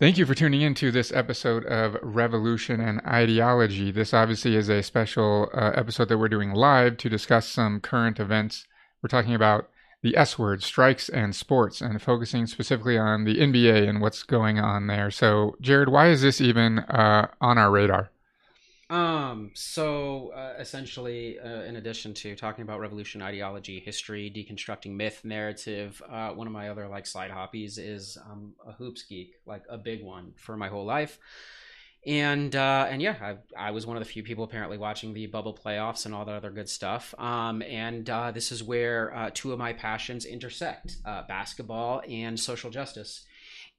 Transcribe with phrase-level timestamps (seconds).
[0.00, 3.90] Thank you for tuning in to this episode of Revolution and Ideology.
[3.90, 8.18] This obviously is a special uh, episode that we're doing live to discuss some current
[8.18, 8.66] events.
[9.02, 9.68] We're talking about
[10.02, 14.58] the S word, strikes and sports, and focusing specifically on the NBA and what's going
[14.58, 15.10] on there.
[15.10, 18.10] So, Jared, why is this even uh, on our radar?
[18.90, 25.20] Um, so uh, essentially, uh, in addition to talking about revolution ideology, history, deconstructing myth,
[25.22, 29.62] narrative, uh, one of my other like side hobbies is um, a hoops geek, like
[29.70, 31.20] a big one for my whole life.
[32.04, 35.26] And uh, and yeah, I, I was one of the few people apparently watching the
[35.26, 37.14] bubble playoffs and all that other good stuff.
[37.16, 42.70] Um, and uh, this is where uh, two of my passions intersect: basketball and social
[42.70, 43.24] justice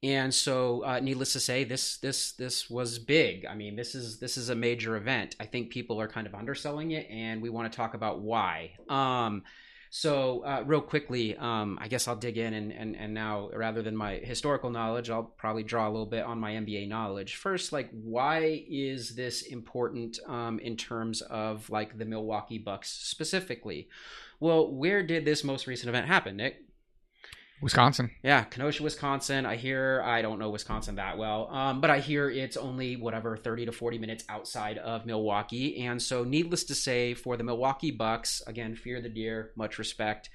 [0.02, 3.46] and so uh, needless to say this this this was big.
[3.46, 5.36] I mean this is this is a major event.
[5.38, 8.72] I think people are kind of underselling it and we want to talk about why.
[8.88, 9.44] Um,
[9.94, 13.82] so uh, real quickly um, i guess i'll dig in and, and and now rather
[13.82, 17.36] than my historical knowledge i'll probably draw a little bit on my NBA knowledge.
[17.36, 23.88] First like why is this important um, in terms of like the milwaukee bucks specifically?
[24.40, 26.64] Well where did this most recent event happen nick
[27.62, 28.10] Wisconsin.
[28.22, 29.46] Yeah, Kenosha, Wisconsin.
[29.46, 33.36] I hear I don't know Wisconsin that well, um, but I hear it's only whatever
[33.36, 37.92] thirty to forty minutes outside of Milwaukee, and so needless to say, for the Milwaukee
[37.92, 40.28] Bucks, again, fear the deer, much respect.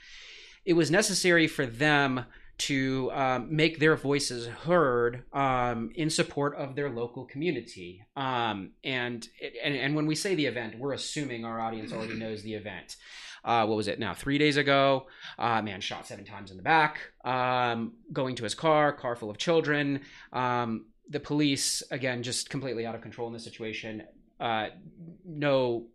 [0.66, 2.26] It was necessary for them
[2.60, 8.04] to um, make their voices heard um, in support of their local community.
[8.16, 9.28] Um, and,
[9.64, 12.96] and and when we say the event, we're assuming our audience already knows the event
[13.48, 14.14] uh, what was it now?
[14.14, 15.08] Three days ago,
[15.40, 19.30] uh, man shot seven times in the back, um, going to his car, car full
[19.30, 20.02] of children.
[20.34, 24.04] Um, the police, again, just completely out of control in this situation.
[24.38, 24.68] Uh,
[25.26, 25.86] no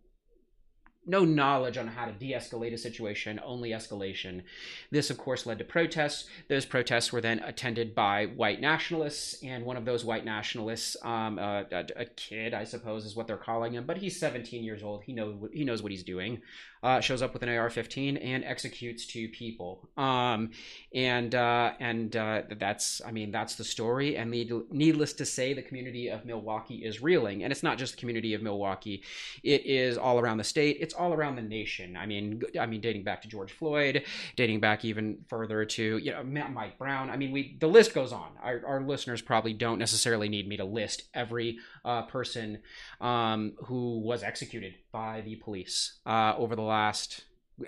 [1.05, 4.43] no knowledge on how to de-escalate a situation, only escalation.
[4.91, 6.25] This, of course, led to protests.
[6.47, 11.39] Those protests were then attended by white nationalists, and one of those white nationalists, um,
[11.39, 14.83] uh, a, a, kid, I suppose, is what they're calling him, but he's 17 years
[14.83, 15.03] old.
[15.03, 16.41] He knows he knows what he's doing.
[16.83, 19.89] Uh, shows up with an AR-15 and executes two people.
[19.97, 20.51] Um,
[20.93, 24.17] and uh, and uh, that's, I mean, that's the story.
[24.17, 27.95] And need, needless to say, the community of Milwaukee is reeling, and it's not just
[27.95, 29.03] the community of Milwaukee;
[29.43, 30.77] it is all around the state.
[30.79, 31.97] It's it's all around the nation.
[31.97, 34.03] I mean, I mean, dating back to George Floyd,
[34.35, 37.09] dating back even further to you know Mike Brown.
[37.09, 38.29] I mean, we the list goes on.
[38.41, 42.59] Our, our listeners probably don't necessarily need me to list every uh, person
[43.01, 47.25] um, who was executed by the police uh, over the last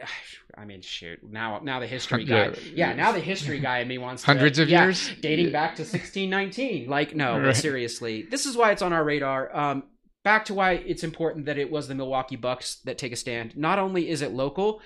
[0.58, 1.20] I mean, shoot.
[1.24, 2.54] Now, now the history guy.
[2.74, 5.52] Yeah, now the history guy in me wants to, hundreds of yeah, years dating yeah.
[5.52, 6.90] back to 1619.
[6.90, 7.56] Like, no, right.
[7.56, 9.56] seriously, this is why it's on our radar.
[9.56, 9.84] Um,
[10.24, 13.56] back to why it's important that it was the Milwaukee Bucks that take a stand.
[13.56, 14.82] Not only is it local,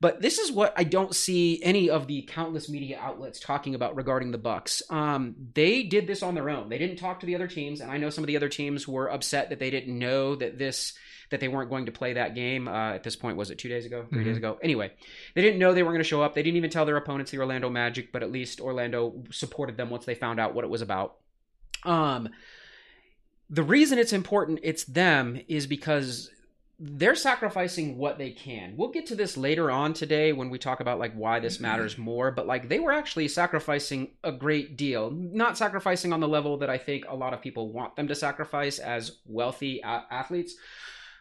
[0.00, 3.96] but this is what I don't see any of the countless media outlets talking about
[3.96, 4.82] regarding the Bucks.
[4.90, 6.68] Um, they did this on their own.
[6.68, 8.86] They didn't talk to the other teams, and I know some of the other teams
[8.86, 10.94] were upset that they didn't know that this
[11.30, 12.68] that they weren't going to play that game.
[12.68, 14.28] Uh, at this point, was it two days ago, 3 mm-hmm.
[14.28, 14.58] days ago?
[14.62, 14.92] Anyway,
[15.34, 16.34] they didn't know they weren't going to show up.
[16.34, 19.90] They didn't even tell their opponents, the Orlando Magic, but at least Orlando supported them
[19.90, 21.16] once they found out what it was about.
[21.82, 22.28] Um,
[23.50, 26.30] the reason it's important it's them is because
[26.78, 28.74] they're sacrificing what they can.
[28.76, 31.96] We'll get to this later on today when we talk about like why this matters
[31.96, 35.10] more, but like they were actually sacrificing a great deal.
[35.10, 38.14] Not sacrificing on the level that I think a lot of people want them to
[38.14, 40.56] sacrifice as wealthy a- athletes.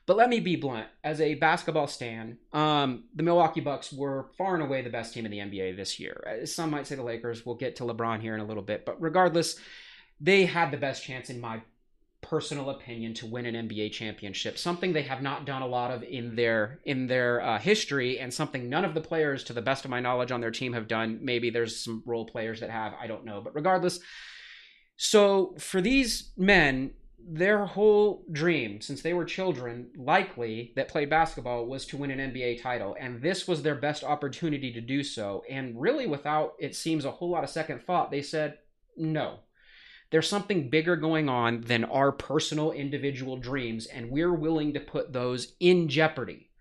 [0.05, 0.87] But let me be blunt.
[1.03, 5.25] As a basketball stan, um, the Milwaukee Bucks were far and away the best team
[5.25, 6.41] in the NBA this year.
[6.45, 7.45] Some might say the Lakers.
[7.45, 9.55] We'll get to LeBron here in a little bit, but regardless,
[10.19, 11.61] they had the best chance in my
[12.23, 16.01] personal opinion to win an NBA championship, something they have not done a lot of
[16.01, 19.85] in their in their uh, history, and something none of the players, to the best
[19.85, 21.19] of my knowledge, on their team have done.
[21.21, 23.99] Maybe there's some role players that have, I don't know, but regardless.
[24.95, 31.65] So for these men, their whole dream since they were children, likely that played basketball,
[31.65, 35.43] was to win an NBA title, and this was their best opportunity to do so.
[35.49, 38.57] And really, without it seems a whole lot of second thought, they said
[38.97, 39.39] no
[40.13, 45.11] there's something bigger going on than our personal individual dreams, and we're willing to put
[45.11, 46.51] those in jeopardy.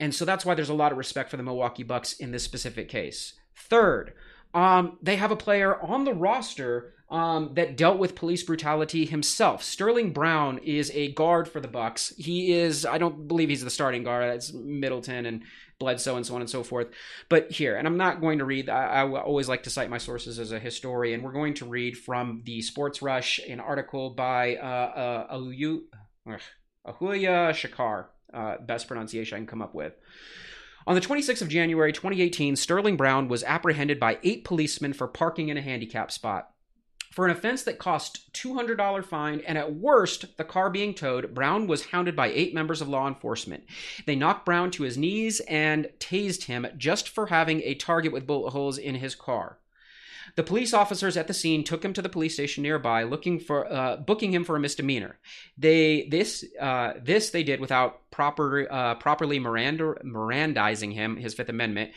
[0.00, 2.42] And so that's why there's a lot of respect for the Milwaukee Bucks in this
[2.42, 3.34] specific case.
[3.54, 4.14] Third,
[4.52, 9.62] um, they have a player on the roster um, that dealt with police brutality himself.
[9.62, 12.12] Sterling Brown is a guard for the Bucks.
[12.16, 14.28] He is, I don't believe he's the starting guard.
[14.28, 15.44] That's Middleton and
[15.82, 16.88] Bledsoe and so on and so forth.
[17.28, 19.98] But here, and I'm not going to read, I, I always like to cite my
[19.98, 21.22] sources as a historian.
[21.22, 25.80] We're going to read from the Sports Rush, an article by uh, uh, Ahuya
[27.52, 29.94] Shakar, uh, best pronunciation I can come up with.
[30.86, 35.48] On the 26th of January 2018, Sterling Brown was apprehended by eight policemen for parking
[35.48, 36.51] in a handicap spot.
[37.12, 41.66] For an offense that cost $200 fine and at worst the car being towed, Brown
[41.66, 43.64] was hounded by eight members of law enforcement.
[44.06, 48.26] They knocked Brown to his knees and tased him just for having a target with
[48.26, 49.58] bullet holes in his car.
[50.36, 53.70] The police officers at the scene took him to the police station nearby, looking for
[53.70, 55.18] uh, booking him for a misdemeanor.
[55.58, 61.50] They this uh, this they did without proper uh, properly Miranda, Mirandizing him, his Fifth
[61.50, 61.90] Amendment,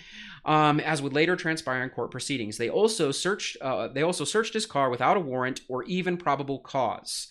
[0.45, 2.57] um, as would later transpire in court proceedings.
[2.57, 6.59] They also searched uh, they also searched his car without a warrant or even probable
[6.59, 7.27] cause.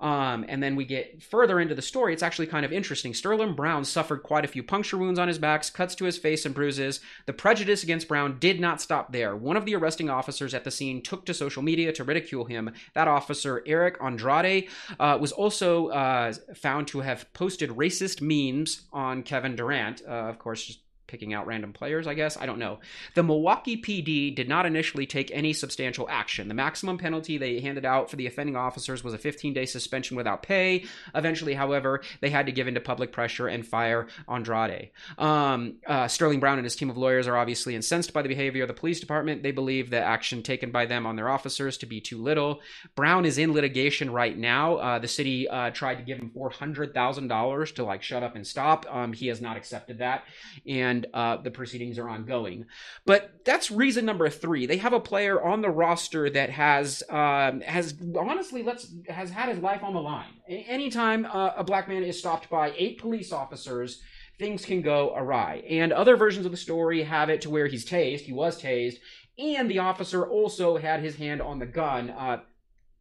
[0.00, 2.12] Um, and then we get further into the story.
[2.12, 3.14] It's actually kind of interesting.
[3.14, 6.46] Sterling Brown suffered quite a few puncture wounds on his back, cuts to his face,
[6.46, 7.00] and bruises.
[7.26, 9.34] The prejudice against Brown did not stop there.
[9.34, 12.70] One of the arresting officers at the scene took to social media to ridicule him.
[12.94, 14.68] That officer, Eric Andrade,
[15.00, 20.02] uh, was also uh, found to have posted racist memes on Kevin Durant.
[20.06, 20.78] Uh, of course,
[21.08, 22.36] picking out random players, I guess.
[22.36, 22.78] I don't know.
[23.14, 26.48] The Milwaukee PD did not initially take any substantial action.
[26.48, 30.16] The maximum penalty they handed out for the offending officers was a 15 day suspension
[30.16, 30.84] without pay.
[31.14, 34.90] Eventually, however, they had to give in to public pressure and fire Andrade.
[35.16, 38.62] Um, uh, Sterling Brown and his team of lawyers are obviously incensed by the behavior
[38.62, 39.42] of the police department.
[39.42, 42.60] They believe the action taken by them on their officers to be too little.
[42.94, 44.76] Brown is in litigation right now.
[44.76, 48.86] Uh, the city uh, tried to give him $400,000 to like shut up and stop.
[48.90, 50.24] Um, he has not accepted that.
[50.66, 52.66] And and uh, the proceedings are ongoing.
[53.06, 54.66] But that's reason number three.
[54.66, 59.48] They have a player on the roster that has um, has honestly let's has had
[59.48, 60.40] his life on the line.
[60.48, 64.02] Anytime uh, a black man is stopped by eight police officers
[64.38, 65.64] things can go awry.
[65.68, 68.98] And other versions of the story have it to where he's tased, he was tased,
[69.36, 72.10] and the officer also had his hand on the gun.
[72.10, 72.42] Uh,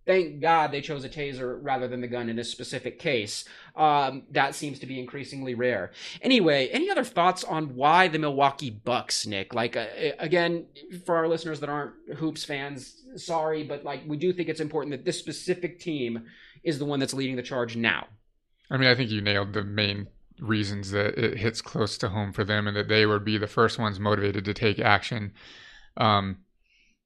[0.08, 3.46] thank God they chose a taser rather than the gun in this specific case.
[3.76, 5.92] Um, that seems to be increasingly rare.
[6.22, 9.54] Anyway, any other thoughts on why the Milwaukee Bucks, Nick?
[9.54, 9.86] Like, uh,
[10.18, 10.66] again,
[11.06, 14.92] for our listeners that aren't hoops fans, sorry, but like, we do think it's important
[14.92, 16.26] that this specific team
[16.64, 18.08] is the one that's leading the charge now.
[18.72, 20.08] I mean, I think you nailed the main
[20.40, 23.48] reasons that it hits close to home for them and that they would be the
[23.48, 25.34] first ones motivated to take action.
[25.98, 26.38] Um,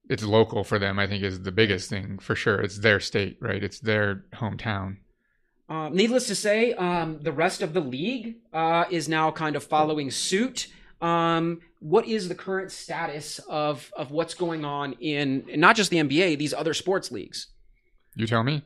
[0.09, 2.61] it's local for them, I think, is the biggest thing for sure.
[2.61, 3.63] It's their state, right?
[3.63, 4.97] It's their hometown.
[5.69, 9.63] Uh, needless to say, um, the rest of the league uh, is now kind of
[9.63, 10.67] following suit.
[11.01, 15.97] Um, what is the current status of of what's going on in not just the
[15.97, 17.47] NBA, these other sports leagues?
[18.15, 18.63] You tell me.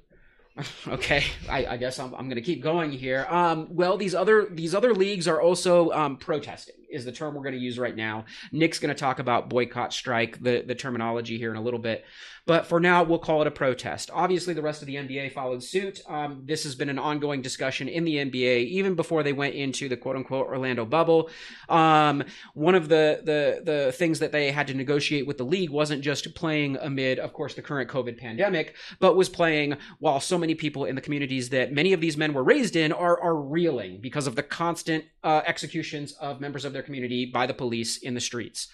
[0.87, 3.25] okay, I, I, guess I'm, I'm going to keep going here.
[3.29, 6.75] Um, well, these other these other leagues are also um, protesting.
[6.89, 8.23] Is the term we're going to use right now?
[8.53, 12.05] Nick's going to talk about boycott, strike, the the terminology here in a little bit.
[12.47, 14.11] But for now, we'll call it a protest.
[14.13, 16.01] Obviously, the rest of the NBA followed suit.
[16.07, 19.89] Um, this has been an ongoing discussion in the NBA even before they went into
[19.89, 21.29] the quote unquote Orlando bubble.
[21.69, 25.71] Um, one of the, the, the things that they had to negotiate with the league
[25.71, 30.37] wasn't just playing amid, of course, the current COVID pandemic, but was playing while so
[30.37, 33.35] many people in the communities that many of these men were raised in are, are
[33.35, 37.97] reeling because of the constant uh, executions of members of their community by the police
[37.97, 38.67] in the streets.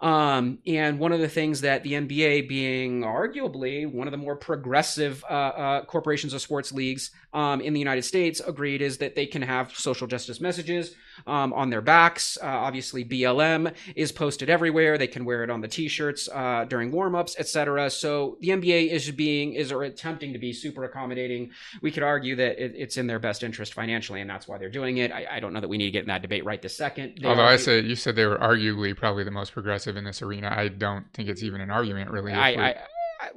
[0.00, 4.36] Um, and one of the things that the NBA, being arguably one of the more
[4.36, 9.14] progressive uh, uh, corporations of sports leagues um, in the United States, agreed is that
[9.14, 10.94] they can have social justice messages
[11.26, 12.38] um, on their backs.
[12.42, 14.98] Uh, obviously, BLM is posted everywhere.
[14.98, 17.90] They can wear it on the T-shirts uh, during warmups, etc.
[17.90, 21.50] So the NBA is being is or attempting to be super accommodating.
[21.82, 24.70] We could argue that it, it's in their best interest financially, and that's why they're
[24.70, 25.12] doing it.
[25.12, 27.18] I, I, don't know that we need to get in that debate right this second.
[27.20, 30.04] They Although argue- I say you said they were arguably probably the most progressive in
[30.04, 30.52] this arena.
[30.54, 32.32] I don't think it's even an argument, really.
[32.32, 32.76] I,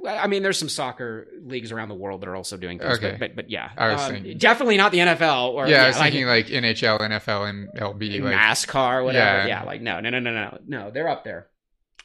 [0.06, 3.12] I mean, there's some soccer leagues around the world that are also doing things, okay.
[3.12, 5.84] but, but, but yeah, I was um, thinking definitely not the NFL or yeah, yeah
[5.84, 9.38] I was like, thinking like NHL, NFL, MLB, like NASCAR, whatever.
[9.40, 9.46] Yeah.
[9.46, 11.48] yeah, like no, no, no, no, no, no, they're up there.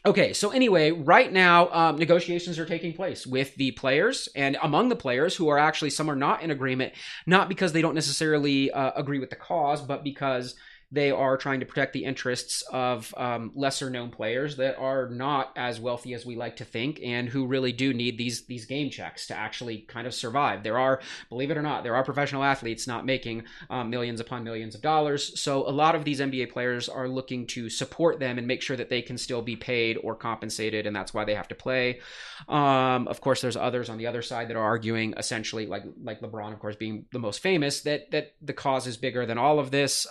[0.06, 4.90] Okay, so anyway, right now um, negotiations are taking place with the players, and among
[4.90, 6.94] the players who are actually some are not in agreement,
[7.26, 10.56] not because they don't necessarily uh, agree with the cause, but because
[10.92, 15.52] they are trying to protect the interests of um, lesser known players that are not
[15.56, 18.90] as wealthy as we like to think and who really do need these these game
[18.90, 20.64] checks to actually kind of survive.
[20.64, 24.44] There are, believe it or not, there are professional athletes not making um, millions upon
[24.44, 25.40] millions of dollars.
[25.40, 28.78] So a lot of these NBA players are looking to support them and make sure
[28.78, 32.00] that they can still be paid or compensated, and that's why they have to play.
[32.48, 36.22] Um, of course, there's others on the other side that are arguing essentially, like like
[36.22, 39.60] LeBron, of course, being the most famous, that that the cause is bigger than all
[39.60, 40.06] of this.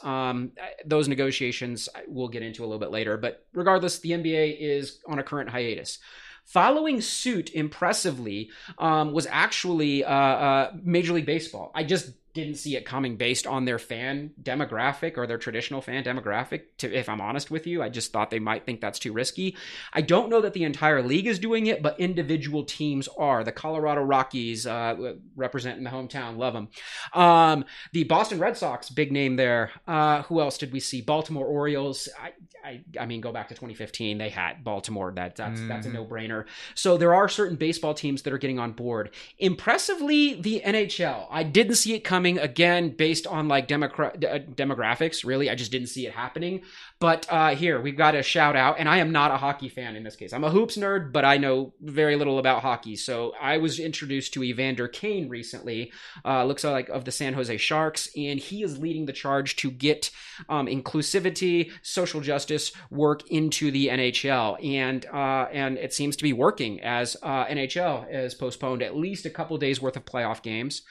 [0.85, 3.17] Those negotiations we'll get into a little bit later.
[3.17, 5.99] But regardless, the NBA is on a current hiatus.
[6.45, 11.73] Following suit impressively um, was actually uh, uh, Major League Baseball.
[11.75, 16.03] I just didn't see it coming based on their fan demographic or their traditional fan
[16.03, 17.81] demographic to if I'm honest with you.
[17.81, 19.57] I just thought they might think that's too risky.
[19.93, 23.45] I don't know that the entire league is doing it but individual teams are.
[23.45, 26.69] The Colorado Rockies uh, representing the hometown love them
[27.15, 29.71] um, the Boston Red Sox big name there.
[29.87, 31.01] Uh, who else did we see?
[31.01, 32.09] Baltimore Orioles.
[32.21, 32.33] I,
[32.65, 35.69] I, I mean go back to 2015 they had Baltimore that that's mm.
[35.69, 35.99] that's a mm-hmm.
[35.99, 36.45] no-brainer
[36.75, 41.43] so there are certain baseball teams that are getting on board impressively the NHL I
[41.43, 45.25] didn't see it coming again based on like uh, demographics.
[45.25, 46.63] Really, I just didn't see it happening.
[47.01, 49.97] But uh, here we've got a shout out, and I am not a hockey fan
[49.97, 50.33] in this case.
[50.33, 52.97] I'm a hoops nerd, but I know very little about hockey.
[52.97, 55.93] So I was introduced to Evander Kane recently.
[56.25, 59.71] Uh, looks like of the San Jose Sharks, and he is leading the charge to
[59.71, 60.11] get
[60.49, 66.33] um, inclusivity, social justice work into the NHL, and uh, and it seems to be
[66.33, 70.83] working as uh, NHL has postponed at least a couple days worth of playoff games.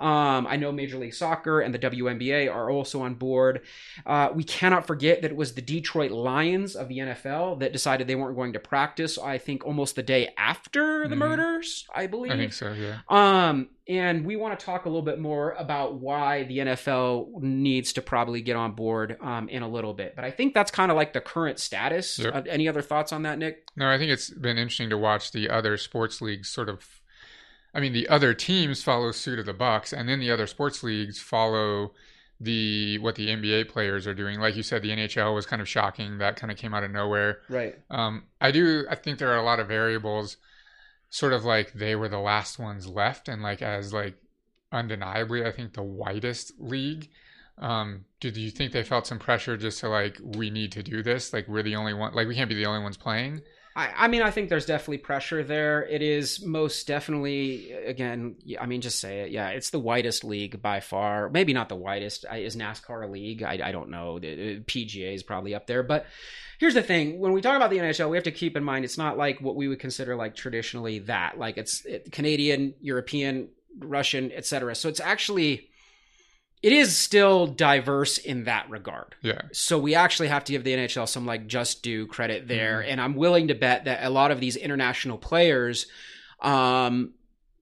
[0.00, 3.60] Um, I know Major League Soccer and the WNBA are also on board.
[4.06, 8.06] Uh, we cannot forget that it was the Detroit Lions of the NFL that decided
[8.06, 9.18] they weren't going to practice.
[9.18, 11.18] I think almost the day after the mm-hmm.
[11.18, 12.32] murders, I believe.
[12.32, 12.72] I think so.
[12.72, 13.00] Yeah.
[13.08, 17.92] Um, and we want to talk a little bit more about why the NFL needs
[17.94, 20.14] to probably get on board um, in a little bit.
[20.16, 22.18] But I think that's kind of like the current status.
[22.18, 22.34] Yep.
[22.34, 23.66] Uh, any other thoughts on that, Nick?
[23.76, 26.86] No, I think it's been interesting to watch the other sports leagues sort of
[27.74, 30.82] I mean, the other teams follow suit of the Bucks, and then the other sports
[30.82, 31.92] leagues follow
[32.40, 34.40] the what the NBA players are doing.
[34.40, 36.18] Like you said, the NHL was kind of shocking.
[36.18, 37.38] That kind of came out of nowhere.
[37.48, 37.78] Right.
[37.90, 38.86] Um, I do.
[38.90, 40.36] I think there are a lot of variables.
[41.10, 44.14] Sort of like they were the last ones left, and like as like
[44.72, 47.10] undeniably, I think the whitest league.
[47.58, 51.02] Um, did you think they felt some pressure just to like we need to do
[51.02, 51.32] this?
[51.32, 52.14] Like we're the only one.
[52.14, 53.42] Like we can't be the only ones playing.
[53.80, 55.82] I, I mean, I think there's definitely pressure there.
[55.84, 59.30] It is most definitely, again, I mean, just say it.
[59.30, 61.30] Yeah, it's the widest league by far.
[61.30, 62.26] Maybe not the widest.
[62.30, 63.42] Is NASCAR a league?
[63.42, 64.18] I, I don't know.
[64.18, 65.82] The PGA is probably up there.
[65.82, 66.04] But
[66.58, 68.84] here's the thing when we talk about the NHL, we have to keep in mind
[68.84, 71.38] it's not like what we would consider like traditionally that.
[71.38, 74.74] Like it's it, Canadian, European, Russian, etc.
[74.74, 75.69] So it's actually
[76.62, 79.14] it is still diverse in that regard.
[79.22, 79.42] Yeah.
[79.52, 82.90] So we actually have to give the NHL some like just due credit there, mm-hmm.
[82.90, 85.86] and I'm willing to bet that a lot of these international players
[86.40, 87.12] um,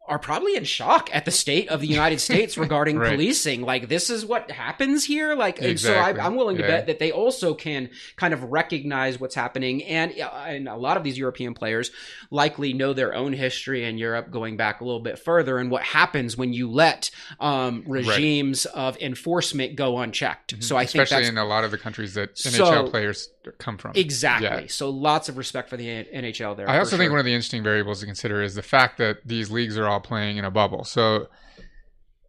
[0.08, 3.12] are probably in shock at the state of the United States regarding right.
[3.12, 3.62] policing.
[3.62, 5.34] Like, this is what happens here.
[5.34, 6.14] Like, exactly.
[6.16, 6.68] so I, am willing to yeah.
[6.68, 9.84] bet that they also can kind of recognize what's happening.
[9.84, 11.90] And, and a lot of these European players
[12.30, 15.82] likely know their own history in Europe going back a little bit further and what
[15.82, 17.10] happens when you let
[17.40, 18.80] um, regimes right.
[18.80, 20.54] of enforcement go unchecked.
[20.54, 20.62] Mm-hmm.
[20.62, 23.30] So I think Especially think in a lot of the countries that NHL so, players
[23.52, 23.92] come from.
[23.94, 24.48] Exactly.
[24.48, 24.66] Yeah.
[24.68, 26.68] So lots of respect for the NHL there.
[26.68, 29.50] I also think one of the interesting variables to consider is the fact that these
[29.50, 30.84] leagues are all playing in a bubble.
[30.84, 31.28] So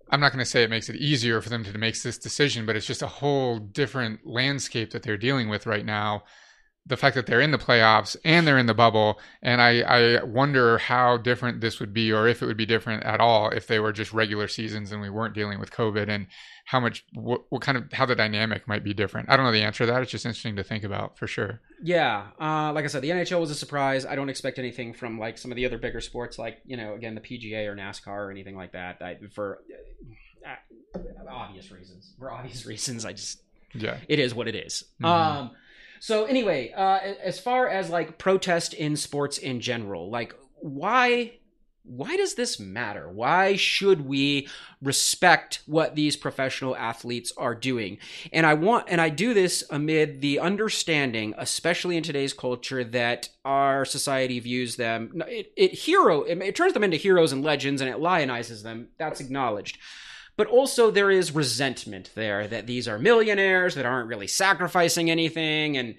[0.10, 2.66] I'm not going to say it makes it easier for them to make this decision,
[2.66, 6.24] but it's just a whole different landscape that they're dealing with right now
[6.86, 9.19] the fact that they're in the playoffs and they're in the bubble.
[9.41, 13.03] And I, I wonder how different this would be, or if it would be different
[13.03, 16.27] at all, if they were just regular seasons and we weren't dealing with COVID, and
[16.65, 19.29] how much, what, what kind of, how the dynamic might be different.
[19.29, 20.01] I don't know the answer to that.
[20.01, 21.62] It's just interesting to think about for sure.
[21.83, 22.27] Yeah.
[22.39, 24.05] Uh, like I said, the NHL was a surprise.
[24.05, 26.95] I don't expect anything from like some of the other bigger sports, like, you know,
[26.95, 29.01] again, the PGA or NASCAR or anything like that.
[29.01, 29.59] I, for
[30.45, 32.13] uh, obvious reasons.
[32.17, 33.41] For obvious reasons, I just,
[33.74, 34.86] yeah, it is what it is.
[35.01, 35.05] Mm-hmm.
[35.05, 35.51] Um,
[36.00, 41.34] so anyway, uh, as far as like protest in sports in general, like why
[41.84, 43.10] why does this matter?
[43.10, 44.48] Why should we
[44.79, 47.98] respect what these professional athletes are doing?
[48.32, 53.29] And I want and I do this amid the understanding, especially in today's culture, that
[53.44, 57.82] our society views them it, it hero it, it turns them into heroes and legends
[57.82, 58.89] and it lionizes them.
[58.98, 59.79] That's acknowledged
[60.39, 65.75] but also there is resentment there that these are millionaires that aren't really sacrificing anything
[65.75, 65.96] and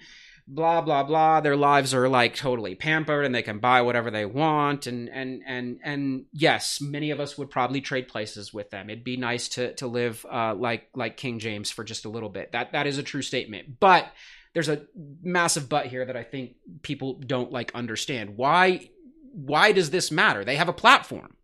[0.47, 1.41] blah blah blah.
[1.41, 5.43] Their lives are like totally pampered and they can buy whatever they want and and
[5.45, 8.89] and and yes many of us would probably trade places with them.
[8.89, 12.29] It'd be nice to to live uh, like like king james for just a little
[12.29, 12.51] bit.
[12.51, 13.79] That that is a true statement.
[13.79, 14.11] But
[14.55, 14.87] there's a
[15.21, 18.37] massive but here that i think people don't like understand.
[18.37, 18.89] Why
[19.33, 20.43] why does this matter?
[20.43, 21.35] They have a platform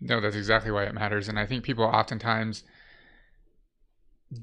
[0.00, 1.28] no, that's exactly why it matters.
[1.28, 2.64] And I think people oftentimes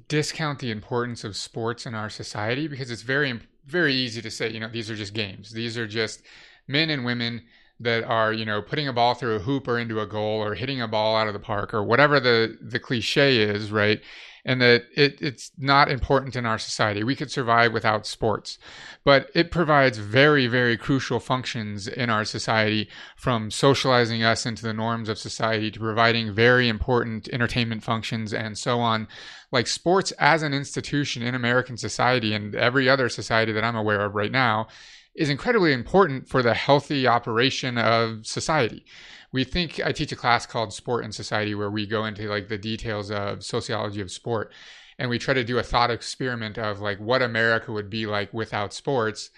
[0.08, 4.50] discount the importance of sports in our society because it's very very easy to say,
[4.50, 5.52] you know, these are just games.
[5.52, 6.22] These are just
[6.68, 7.44] men and women
[7.84, 10.56] that are you know putting a ball through a hoop or into a goal or
[10.56, 14.02] hitting a ball out of the park or whatever the the cliche is right?
[14.46, 17.02] And that it, it's not important in our society.
[17.02, 18.58] We could survive without sports.
[19.06, 24.74] But it provides very very crucial functions in our society from socializing us into the
[24.74, 29.08] norms of society to providing very important entertainment functions and so on.
[29.52, 34.02] Like sports as an institution in american society and every other society that i'm aware
[34.02, 34.68] of right now
[35.16, 38.86] is incredibly important for the healthy operation of society.
[39.32, 42.48] We think I teach a class called Sport and Society where we go into like
[42.48, 44.52] the details of sociology of sport
[44.98, 48.34] and we try to do a thought experiment of like what America would be like
[48.34, 49.32] without sports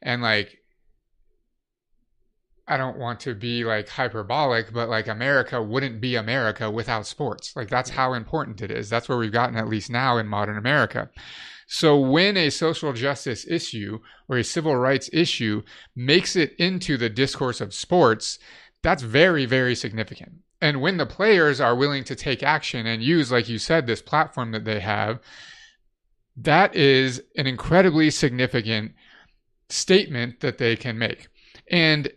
[0.00, 0.58] and like
[2.66, 7.54] I don't want to be like hyperbolic, but like America wouldn't be America without sports.
[7.56, 8.88] Like that's how important it is.
[8.88, 11.10] That's where we've gotten at least now in modern America.
[11.74, 15.62] So when a social justice issue or a civil rights issue
[15.96, 18.38] makes it into the discourse of sports,
[18.82, 20.32] that's very, very significant.
[20.60, 24.02] And when the players are willing to take action and use, like you said, this
[24.02, 25.20] platform that they have,
[26.36, 28.92] that is an incredibly significant
[29.70, 31.28] statement that they can make.
[31.70, 32.12] And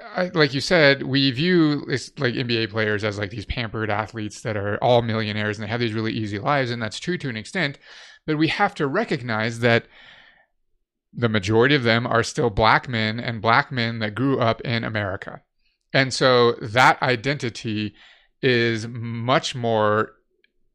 [0.00, 1.84] I, like you said, we view
[2.16, 5.80] like NBA players as like these pampered athletes that are all millionaires and they have
[5.80, 7.78] these really easy lives, and that's true to an extent.
[8.26, 9.86] But we have to recognize that
[11.12, 14.82] the majority of them are still black men and black men that grew up in
[14.84, 15.42] America.
[15.92, 17.94] And so that identity
[18.42, 20.12] is much more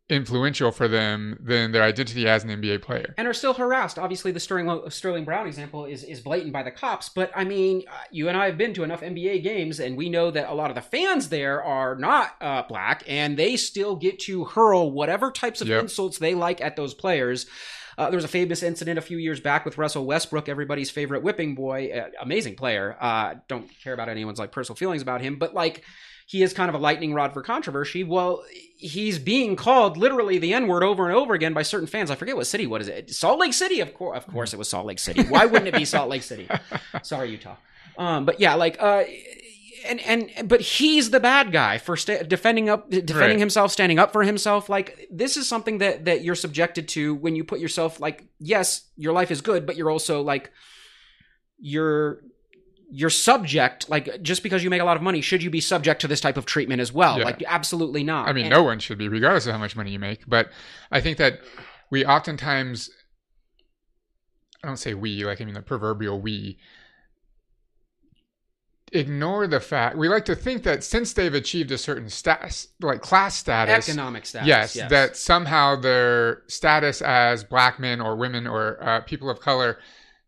[0.10, 3.14] influential for them than their identity as an NBA player.
[3.18, 4.00] And are still harassed.
[4.00, 7.10] Obviously, the Sterling, Sterling Brown example is, is blatant by the cops.
[7.10, 10.10] But I mean, uh, you and I have been to enough NBA games, and we
[10.10, 13.96] know that a lot of the fans there are not uh, black, and they still
[13.96, 15.84] get to hurl whatever types of yep.
[15.84, 17.46] insults they like at those players.
[18.00, 21.22] Uh, there was a famous incident a few years back with Russell Westbrook, everybody's favorite
[21.22, 22.96] whipping boy, uh, amazing player.
[23.00, 25.84] Uh, don't care about anyone's like personal feelings about him, but like
[26.30, 28.04] he is kind of a lightning rod for controversy.
[28.04, 28.44] Well,
[28.78, 32.12] he's being called literally the N word over and over again by certain fans.
[32.12, 32.68] I forget what city.
[32.68, 33.10] What is it?
[33.10, 33.80] Salt Lake City.
[33.80, 35.24] Of course, of course, it was Salt Lake City.
[35.24, 36.48] Why wouldn't it be Salt Lake City?
[37.02, 37.56] Sorry, Utah.
[37.98, 39.06] Um, but yeah, like, uh,
[39.88, 43.40] and and but he's the bad guy for sta- defending up, defending right.
[43.40, 44.70] himself, standing up for himself.
[44.70, 48.84] Like this is something that that you're subjected to when you put yourself like, yes,
[48.96, 50.52] your life is good, but you're also like,
[51.58, 52.22] you're
[52.92, 56.02] you're subject like just because you make a lot of money should you be subject
[56.02, 57.26] to this type of treatment as well yeah.
[57.26, 59.92] like absolutely not i mean and, no one should be regardless of how much money
[59.92, 60.50] you make but
[60.92, 61.40] i think that
[61.92, 62.90] we oftentimes
[64.64, 66.58] i don't say we like i mean the proverbial we
[68.92, 73.02] ignore the fact we like to think that since they've achieved a certain status like
[73.02, 74.90] class status economic status yes, yes.
[74.90, 79.78] that somehow their status as black men or women or uh, people of color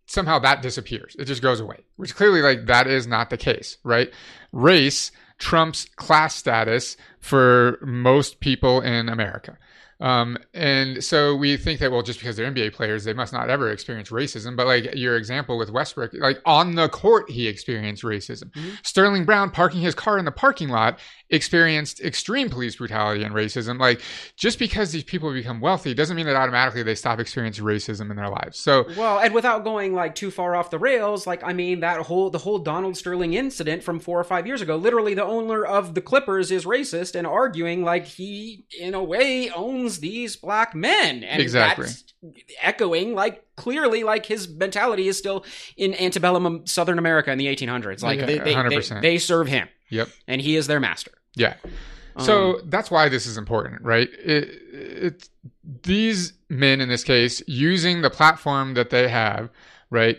[0.06, 1.16] somehow that disappears.
[1.20, 4.12] It just goes away, which clearly, like, that is not the case, right?
[4.52, 9.58] Race trumps class status for most people in America.
[10.02, 13.52] Um, and so we think that well, just because they're NBA players, they must not
[13.52, 14.56] ever experience racism.
[14.56, 18.52] But like your example with Westbrook, like on the court, he experienced racism.
[18.52, 18.70] Mm-hmm.
[18.84, 23.80] Sterling Brown parking his car in the parking lot experienced extreme police brutality and racism.
[23.80, 24.02] Like
[24.36, 28.18] just because these people become wealthy doesn't mean that automatically they stop experiencing racism in
[28.18, 28.60] their lives.
[28.60, 32.02] So well, and without going like too far off the rails, like I mean that
[32.02, 34.78] whole the whole Donald Sterling incident from four or five years ago.
[34.78, 39.50] Literally, the owner of the Clippers is racist and arguing like he in a way
[39.50, 41.24] owns these black men.
[41.24, 41.86] And exactly.
[41.86, 42.14] that's
[42.62, 45.46] echoing like clearly like his mentality is still
[45.78, 48.04] in antebellum Southern America in the 1800s.
[48.04, 49.68] Like yeah, they, they, they, they, serve him.
[49.90, 50.10] Yep.
[50.28, 51.12] And he is their master.
[51.36, 51.56] Yeah.
[52.20, 54.10] So um, that's why this is important, right?
[54.20, 55.30] It, it,
[55.84, 59.50] these men in this case using the platform that they have,
[59.90, 60.18] right,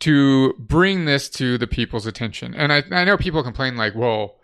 [0.00, 2.54] to bring this to the people's attention.
[2.54, 4.36] And I, I know people complain like, well,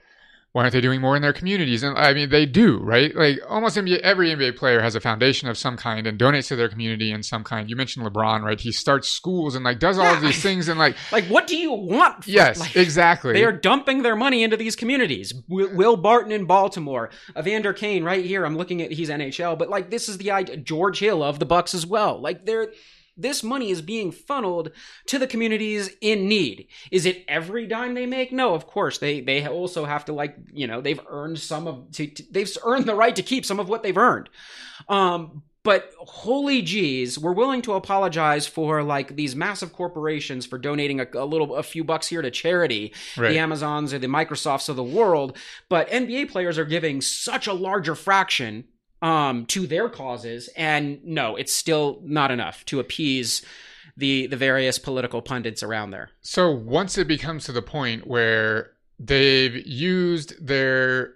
[0.52, 1.84] why aren't they doing more in their communities?
[1.84, 3.14] And I mean, they do, right?
[3.14, 6.56] Like almost NBA, every NBA player has a foundation of some kind and donates to
[6.56, 7.70] their community in some kind.
[7.70, 8.58] You mentioned LeBron, right?
[8.58, 10.16] He starts schools and like does all yeah.
[10.16, 12.24] of these things and like, like what do you want?
[12.24, 13.32] For, yes, like, exactly.
[13.32, 15.32] They are dumping their money into these communities.
[15.48, 18.44] Will, Will Barton in Baltimore, Evander Kane right here.
[18.44, 20.56] I'm looking at he's NHL, but like this is the idea.
[20.56, 22.20] George Hill of the Bucks as well.
[22.20, 22.72] Like they're
[23.22, 24.72] this money is being funneled
[25.06, 26.68] to the communities in need.
[26.90, 28.32] Is it every dime they make?
[28.32, 28.98] No, of course.
[28.98, 32.56] They they also have to like, you know, they've earned some of to, to, they've
[32.64, 34.28] earned the right to keep some of what they've earned.
[34.88, 41.00] Um but holy geez, we're willing to apologize for like these massive corporations for donating
[41.00, 43.28] a, a little, a few bucks here to charity, right.
[43.28, 45.36] the Amazons or the Microsofts of the world.
[45.68, 48.64] But NBA players are giving such a larger fraction
[49.02, 50.48] um, to their causes.
[50.56, 53.44] And no, it's still not enough to appease
[53.96, 56.10] the the various political pundits around there.
[56.20, 61.14] So once it becomes to the point where they've used their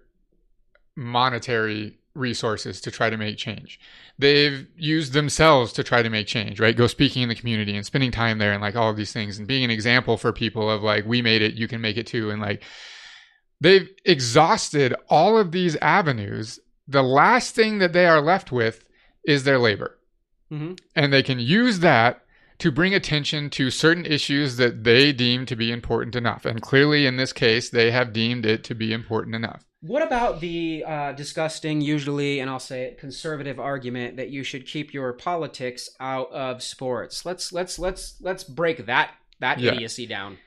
[0.97, 3.81] monetary resources to try to make change.
[4.19, 6.77] They've used themselves to try to make change, right?
[6.77, 9.39] Go speaking in the community and spending time there and like all of these things
[9.39, 12.07] and being an example for people of like, we made it, you can make it
[12.07, 12.31] too.
[12.31, 12.63] And like,
[13.61, 16.61] they've exhausted all of these avenues.
[16.87, 18.89] The last thing that they are left with
[19.25, 19.99] is their labor.
[20.53, 20.75] Mm-hmm.
[20.95, 22.21] And they can use that
[22.59, 26.45] to bring attention to certain issues that they deem to be important enough.
[26.45, 29.65] And clearly, in this case, they have deemed it to be important enough.
[29.81, 34.67] What about the uh, disgusting, usually, and I'll say it, conservative argument that you should
[34.67, 37.27] keep your politics out of sports?
[37.27, 39.73] Let's let's let's let's break that that Yeah.
[39.73, 40.39] idiocy down.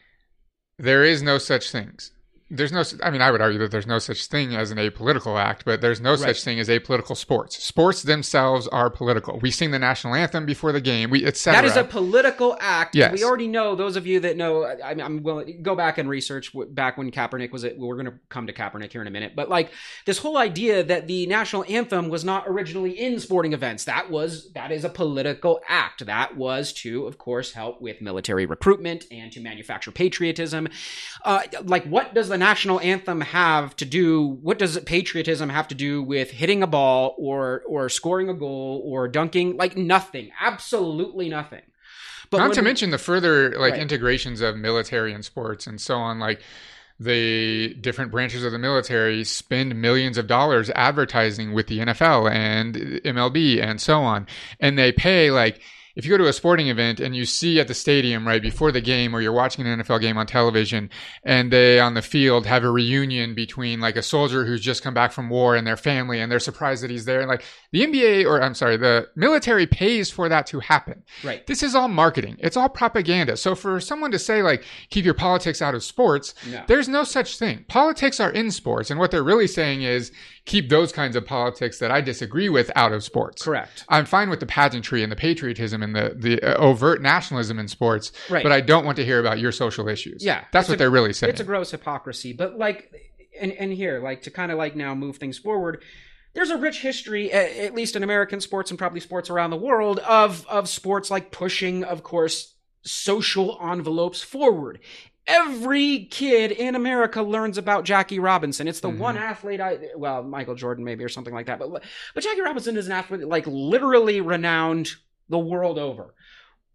[0.80, 2.12] There is no such things.
[2.50, 2.82] There's no.
[3.04, 5.82] I mean, I would argue that there's no such thing as an apolitical act, but
[5.82, 6.20] there's no Right.
[6.20, 7.62] such thing as apolitical sports.
[7.62, 9.38] Sports themselves are political.
[9.40, 11.10] We sing the national anthem before the game.
[11.10, 11.62] We etc.
[11.62, 12.96] That is a political act.
[12.96, 13.12] Yes.
[13.12, 13.76] We already know.
[13.76, 16.98] Those of you that know, I, I'm- I'm willing to go back and research back
[16.98, 17.66] when Kaepernick was.
[17.66, 17.78] It.
[17.78, 19.72] We're going to come to Kaepernick here in a minute, but like
[20.06, 23.84] this whole idea that the national anthem was not originally in sporting events.
[23.84, 26.06] That was that is a political act.
[26.06, 30.70] That was to, of course, help with military recruitment and to manufacture patriotism.
[31.26, 34.38] Uh, like, what does the national anthem have to do?
[34.42, 38.82] What does patriotism have to do with hitting a ball or or scoring a goal
[38.86, 39.58] or dunking?
[39.58, 40.32] Like nothing.
[40.40, 41.62] Absolutely nothing.
[42.30, 43.82] But Not to we- mention the further like Right.
[43.82, 46.20] integrations of military and sports and so on.
[46.20, 46.42] Like
[47.00, 52.76] the different branches of the military spend millions of dollars advertising with the NFL and
[53.06, 54.28] MLB and so on,
[54.60, 55.62] and they pay like.
[55.98, 58.72] If you go to a sporting event and you see at the stadium right before
[58.72, 60.92] the game, or you're watching an NFL game on television,
[61.24, 64.94] and they on the field have a reunion between like a soldier who's just come
[64.94, 67.86] back from war and their family, and they're surprised that he's there, and like the
[67.86, 71.04] NBA or I'm sorry, the military pays for that to happen.
[71.24, 71.46] right.
[71.48, 72.38] This is all marketing.
[72.40, 73.36] It's all propaganda.
[73.38, 76.64] So for someone to say like keep your politics out of sports, No.
[76.68, 77.66] there's no such thing.
[77.68, 80.12] Politics are in sports, and what they're really saying is
[80.46, 83.44] keep those kinds of politics that I disagree with out of sports.
[83.44, 83.84] Correct.
[83.90, 87.68] I'm fine with the pageantry and the patriotism and the the uh, overt nationalism in
[87.68, 88.44] sports, Right.
[88.44, 90.24] but I don't want to hear about your social issues.
[90.24, 91.32] Yeah, that's what a- they're really saying.
[91.32, 92.32] It's a gross hypocrisy.
[92.34, 92.90] But like,
[93.40, 95.84] and and here, like to kind of like now move things forward.
[96.38, 99.98] There's a rich history, at least in American sports and probably sports around the world,
[100.00, 104.78] of of sports like pushing, of course, social envelopes forward.
[105.26, 108.68] Every kid in America learns about Jackie Robinson.
[108.68, 109.00] It's the Mhm.
[109.00, 111.72] one athlete I, well, Michael Jordan maybe or something like that, but
[112.14, 114.92] but Jackie Robinson is an athlete like literally renowned
[115.30, 116.14] the world over.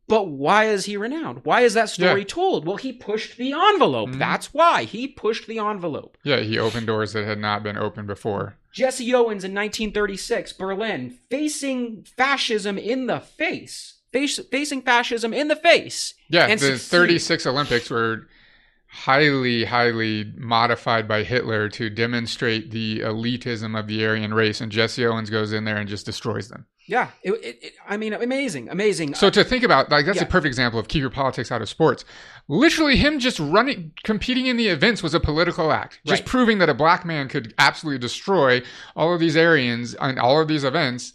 [0.09, 1.43] But why is he renowned?
[1.45, 2.27] Why is that story Yeah.
[2.27, 2.67] told?
[2.67, 4.11] Well, he pushed the envelope.
[4.11, 4.19] Mhm.
[4.19, 6.19] That's why he pushed the envelope.
[6.25, 8.57] yeah, he opened doors that had not been opened before.
[8.73, 13.99] Jesse Owens in 1936, Berlin, facing fascism in the face.
[14.13, 16.15] Face, facing fascism in the face.
[16.29, 16.91] Yeah, And the succeed.
[16.91, 18.29] 36 Olympics were
[18.95, 25.07] highly, highly modified by Hitler to demonstrate the elitism of the Aryan race, and Jesse
[25.07, 26.67] Owens goes in there and just destroys them.
[26.87, 29.15] Yeah, it, it, it- I mean, amazing, amazing.
[29.15, 30.25] So to think about, like, that's Yeah.
[30.25, 32.05] a perfect example of keep your politics out of sports.
[32.49, 36.01] Literally, him just running, competing in the events was a political act.
[36.07, 36.29] Just Right.
[36.29, 38.63] proving that a black man could absolutely destroy
[38.95, 41.15] all of these Aryans and all of these events.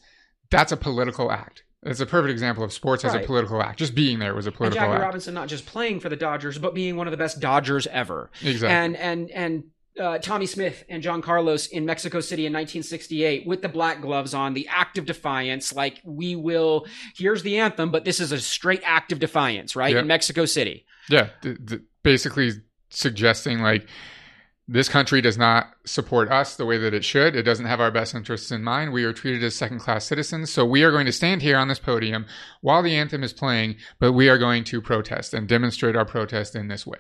[0.50, 1.64] That's a political act.
[1.84, 3.80] It's a perfect example of sports as a political act.
[3.80, 5.02] Just being there was a and political Jackie act.
[5.04, 8.32] Robinson not just playing for the Dodgers, but being one of the best Dodgers ever.
[8.42, 8.70] Exactly.
[8.76, 9.64] and and and
[10.00, 14.34] uh, Tommie Smith and John Carlos in Mexico City in 1968 with the black gloves
[14.34, 15.74] on, the act of defiance.
[15.74, 16.88] Like we will.
[17.16, 19.94] Here's the anthem, but this is a straight act of defiance, right?
[19.94, 20.02] Yeah.
[20.02, 20.86] In Mexico City.
[21.10, 22.52] Yeah, th- th- basically
[22.90, 23.88] suggesting like
[24.68, 27.36] this country does not support us the way that it should.
[27.36, 28.92] It doesn't have our best interests in mind.
[28.92, 30.52] We are treated as second class citizens.
[30.52, 32.26] So we are going to stand here on this podium
[32.62, 36.54] while the anthem is playing, but we are going to protest and demonstrate our protest
[36.54, 37.00] in this way.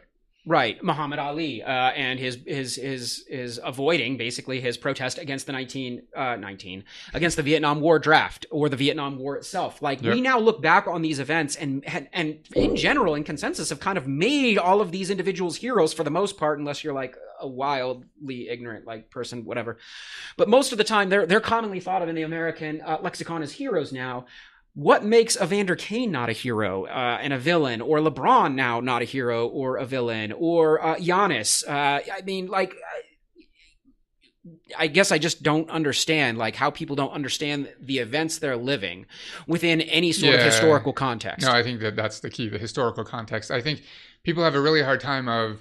[0.49, 5.51] Right, Muhammad Ali, uh, and his his his is avoiding basically his protest against the
[5.51, 9.81] 19, uh, 19 against the Vietnam War draft or the Vietnam War itself.
[9.81, 13.71] Like we now look back on these events and and and in general, in consensus,
[13.71, 16.93] have kind of made all of these individuals heroes for the most part, unless you're
[16.93, 19.77] like a wildly ignorant like person, whatever.
[20.37, 23.41] But most of the time, they're they're commonly thought of in the American uh, lexicon
[23.41, 24.25] as heroes now
[24.77, 29.01] what makes Evander Kane not a hero uh, and a villain, or LeBron now not
[29.01, 31.67] a hero or a villain, or uh, Giannis?
[31.67, 32.75] Uh, I mean, like,
[34.77, 39.07] I guess I just don't understand like how people don't understand the events they're living
[39.47, 41.43] within any sort of historical context.
[41.43, 43.49] No, I think that that's the key, the historical context.
[43.49, 43.81] I think
[44.23, 45.59] people have a really hard time of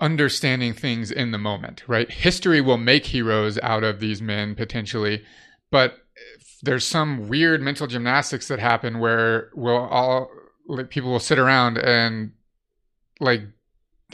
[0.00, 2.10] understanding things in the moment, right?
[2.10, 5.22] History will make heroes out of these men potentially,
[5.70, 5.98] but
[6.62, 10.30] there's some weird mental gymnastics that happen where we'll all
[10.66, 12.32] like, people will sit around and
[13.18, 13.42] like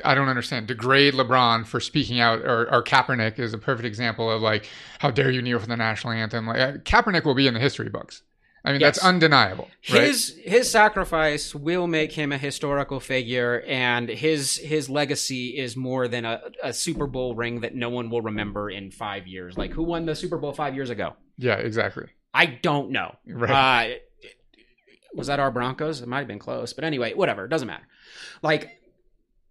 [0.05, 4.31] I don't understand degrade LeBron for speaking out or, or Kaepernick is a perfect example
[4.31, 4.69] of like
[4.99, 7.61] how dare you kneel for the national anthem like uh, Kaepernick will be in the
[7.61, 8.23] history books
[8.67, 8.97] I mean, yes.
[8.97, 9.69] that's undeniable.
[9.93, 10.03] Right?
[10.03, 16.09] His his sacrifice will make him a historical figure, and his his legacy is more
[16.09, 19.57] than a, a Super Bowl ring that no one will remember in five years.
[19.57, 21.15] Like who won the Super Bowl five years ago?
[21.39, 22.09] Yeah, exactly.
[22.35, 23.15] I don't know.
[23.25, 24.01] Right.
[24.25, 24.29] Uh,
[25.15, 26.03] was that our Broncos?
[26.03, 27.45] It might have been close, but anyway, whatever.
[27.45, 27.87] It doesn't matter.
[28.43, 28.81] Like,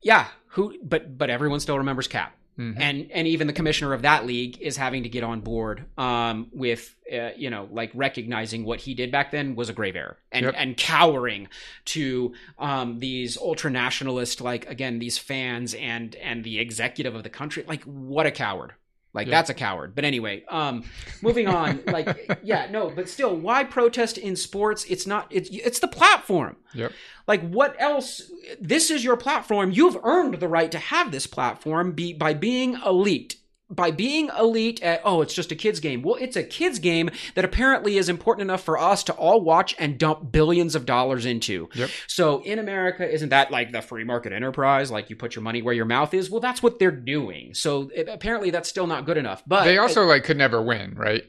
[0.03, 0.77] yeah, who?
[0.83, 2.35] But but everyone still remembers Cap.
[2.57, 2.81] Mm-hmm.
[2.81, 6.47] And and even the commissioner of that league is having to get on board um,
[6.53, 10.17] with uh, you know like recognizing what he did back then was a grave error
[10.31, 10.55] and yep.
[10.57, 11.49] and cowering
[11.83, 17.29] to um, these ultra nationalist like again these fans and and the executive of the
[17.29, 18.73] country like what a coward
[19.15, 19.95] like that's a coward.
[19.95, 20.83] But anyway, um,
[21.21, 21.81] moving on.
[21.87, 24.85] like, yeah, no, but still, why protest in sports?
[24.89, 25.27] It's not.
[25.31, 26.57] It's it's the platform.
[26.73, 26.91] Yep.
[27.25, 28.29] Like, what else?
[28.59, 29.71] This is your platform.
[29.71, 31.93] You've earned the right to have this platform.
[31.93, 33.37] Be by being elite
[33.69, 36.01] by being elite at oh it's just a kids game.
[36.03, 39.75] Well it's a kids game that apparently is important enough for us to all watch
[39.79, 41.69] and dump billions of dollars into.
[41.73, 41.89] Yep.
[42.07, 44.91] so in america isn't that like the free market enterprise?
[44.91, 46.29] Like you put your money where your mouth is?
[46.29, 47.53] Well that's what they're doing.
[47.53, 49.43] So it, apparently that's still not good enough.
[49.47, 51.23] But they also it, like could never win right?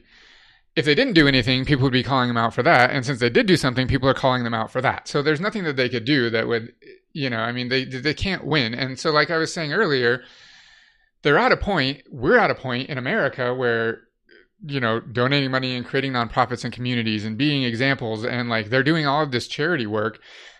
[0.75, 2.91] If they didn't do anything people would be calling them out for that.
[2.91, 5.07] And since they did do something people are calling them out for that.
[5.07, 6.73] So there's nothing that they could do that would
[7.13, 8.75] you know i mean they they can't win.
[8.75, 10.21] And so like i was saying earlier
[11.27, 13.99] they're at a point, we're at a point in America where
[14.65, 18.81] you know, donating money and creating nonprofits and communities and being examples and like they're
[18.81, 20.19] doing all of this charity work.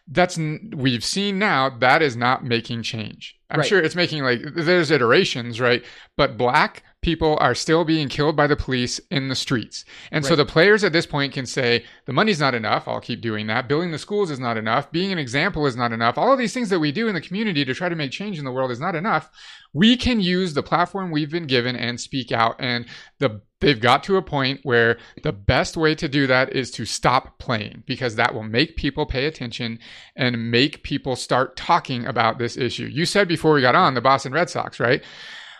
[0.10, 3.40] That's we've seen now that is not making change.
[3.50, 3.68] I'm right.
[3.68, 5.86] sure it's making like there's iterations, right?
[6.18, 9.86] But black people are still being killed by the police in the streets.
[10.12, 10.30] And right.
[10.30, 12.88] so the players at this point can say, the money's not enough.
[12.88, 13.68] I'll keep doing that.
[13.68, 14.92] Building the schools is not enough.
[14.92, 16.18] Being an example is not enough.
[16.18, 18.40] All of these things that we do in the community to try to make change
[18.40, 19.30] in the world is not enough.
[19.74, 22.56] We can use the platform we've been given and speak out.
[22.60, 22.86] And
[23.20, 26.86] the they've got to a point where the best way to do that is to
[26.86, 29.80] stop playing because that will make people pay attention
[30.16, 32.86] and make people start talking about this issue.
[32.86, 35.04] You said before we got on the Boston Red Sox, right?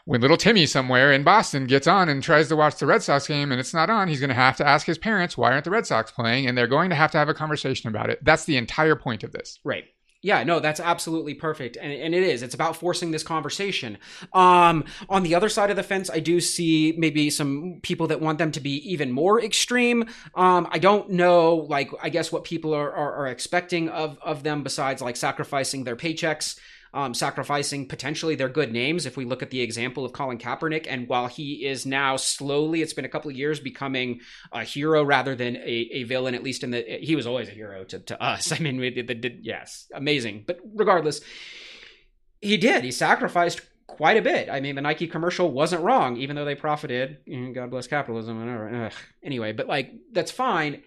[0.08, 3.28] When little Timmy somewhere in Boston gets on and tries to watch the Red Sox
[3.28, 5.66] game and it's not on, he's going to have to ask his parents, why aren't
[5.66, 6.48] the Red Sox playing?
[6.48, 8.24] And they're going to have to have a conversation about it.
[8.24, 9.60] That's the entire point of this.
[9.66, 9.84] Right.
[10.22, 11.76] Yeah, no, that's absolutely perfect.
[11.76, 12.42] And, and it is.
[12.42, 13.98] It's about forcing this conversation.
[14.32, 18.22] Um, on the other side of the fence, I do see maybe some people that
[18.22, 20.06] want them to be even more extreme.
[20.36, 24.44] Um, I don't know, like, I guess what people are, are, are expecting of, of
[24.44, 26.58] them besides like sacrificing their paychecks
[26.94, 29.06] um, sacrificing potentially their good names.
[29.06, 32.82] If we look at the example of Colin Kaepernick, and while he is now slowly,
[32.82, 34.20] it's been a couple of years, becoming
[34.52, 37.52] a hero rather than a, a villain, at least in the, he was always a
[37.52, 38.52] hero to, to us.
[38.58, 40.44] I mean, we did, yes, amazing.
[40.48, 41.22] But regardless,
[42.42, 42.84] he did.
[42.84, 44.50] He sacrificed quite a bit.
[44.50, 47.18] I mean, the Nike commercial wasn't wrong, even though they profited.
[47.54, 48.92] God bless capitalism.
[49.24, 50.84] Anyway, but like that's fine.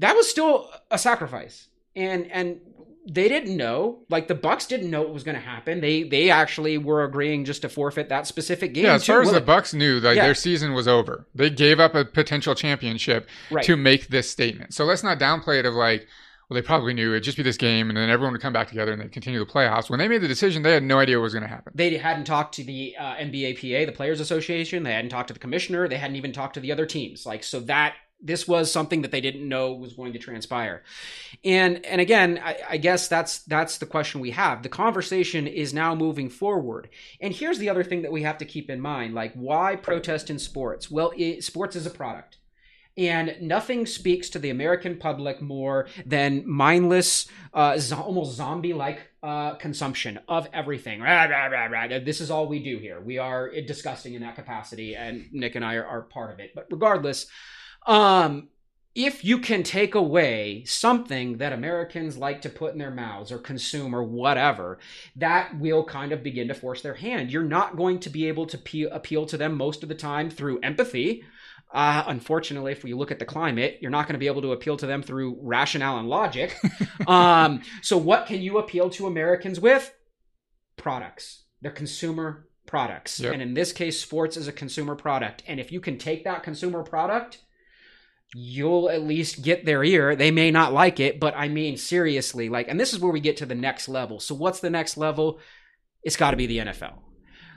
[0.00, 2.60] That was still a sacrifice, and and
[3.06, 3.98] they didn't know.
[4.08, 5.80] Like the bucks didn't know what was going to happen.
[5.80, 9.30] They they actually were agreeing just to forfeit that specific game yeah as far as
[9.30, 10.24] the bucks knew like yeah.
[10.24, 11.26] their season was over.
[11.34, 13.64] They gave up a potential championship right.
[13.64, 14.74] to make this statement.
[14.74, 16.06] So let's not downplay it of like
[16.48, 18.68] well they probably knew it'd just be this game and then everyone would come back
[18.68, 19.90] together and they'd continue the playoffs.
[19.90, 21.72] When they made the decision they had no idea what was going to happen.
[21.74, 24.82] They hadn't talked to the uh, nbapa the players association.
[24.82, 25.88] They hadn't talked to the commissioner.
[25.88, 27.26] They hadn't even talked to the other teams.
[27.26, 30.82] Like so that this was something that they didn't know was going to transpire
[31.44, 35.74] and and again I, I, guess that's that's the question we have the conversation is
[35.74, 36.88] now moving forward
[37.20, 40.30] and here's the other thing that we have to keep in mind like why protest
[40.30, 42.38] in sports well it, sports is a product
[42.96, 49.54] and nothing speaks to the American public more than mindless, uh, zo- almost zombie-like uh,
[49.54, 51.00] consumption of everything.
[51.00, 53.00] Rah, rah, rah, this is all we do here.
[53.00, 56.52] We are disgusting in that capacity, and Nick and I are, are part of it.
[56.54, 57.26] But regardless,
[57.86, 58.48] um,
[58.94, 63.38] if you can take away something that Americans like to put in their mouths or
[63.38, 64.78] consume or whatever,
[65.16, 67.32] that will kind of begin to force their hand.
[67.32, 70.30] You're not going to be able to pe- appeal to them most of the time
[70.30, 71.24] through empathy.
[71.72, 74.52] Uh, unfortunately, if we look at the climate, you're not going to be able to
[74.52, 76.56] appeal to them through rationale and logic.
[77.08, 79.92] um, so, what can you appeal to Americans with?
[80.76, 81.42] Products.
[81.62, 83.18] They're consumer products.
[83.18, 83.32] Yep.
[83.32, 85.42] And in this case, sports is a consumer product.
[85.48, 87.40] And if you can take that consumer product
[88.34, 90.16] you'll at least get their ear.
[90.16, 93.20] They may not like it, but I mean, seriously, like, and this is where we
[93.20, 94.20] get to the next level.
[94.20, 95.40] So, what's the next level?
[96.02, 97.04] It's got to be the NFL.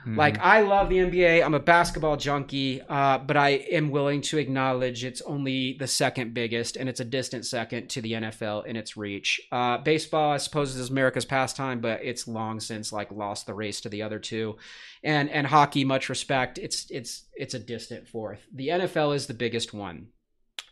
[0.06, 0.16] Mhm.
[0.16, 1.42] Like I love the NBA.
[1.44, 6.34] I'm a basketball junkie, uh, but I am willing to acknowledge it's only the second
[6.34, 9.40] biggest, and it's a distant second to the NFL in its reach.
[9.52, 13.80] Uh, baseball, I suppose, is America's pastime, but it's long since like lost the race
[13.82, 14.56] to the other two.
[15.02, 18.46] And and hockey, much respect, it's it's it's a distant fourth.
[18.54, 20.08] The NFL is the biggest one.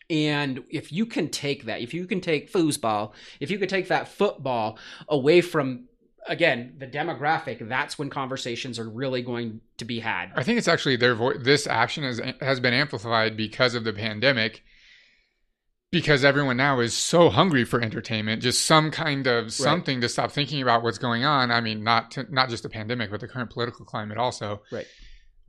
[0.09, 3.89] And if you can take that, if you can take foosball, if you could take
[3.89, 5.89] that football away from
[6.29, 10.67] again the demographic that's when conversations are really going to be had I think it's
[10.67, 14.63] actually their vo- this action has has been amplified because of the pandemic.
[15.93, 20.33] Because everyone now is so hungry for entertainment, just some kind of something to stop
[20.33, 21.53] thinking about what's going on.
[21.53, 24.63] I mean, not to, not just the pandemic, but the current political climate also.
[24.73, 24.87] Right.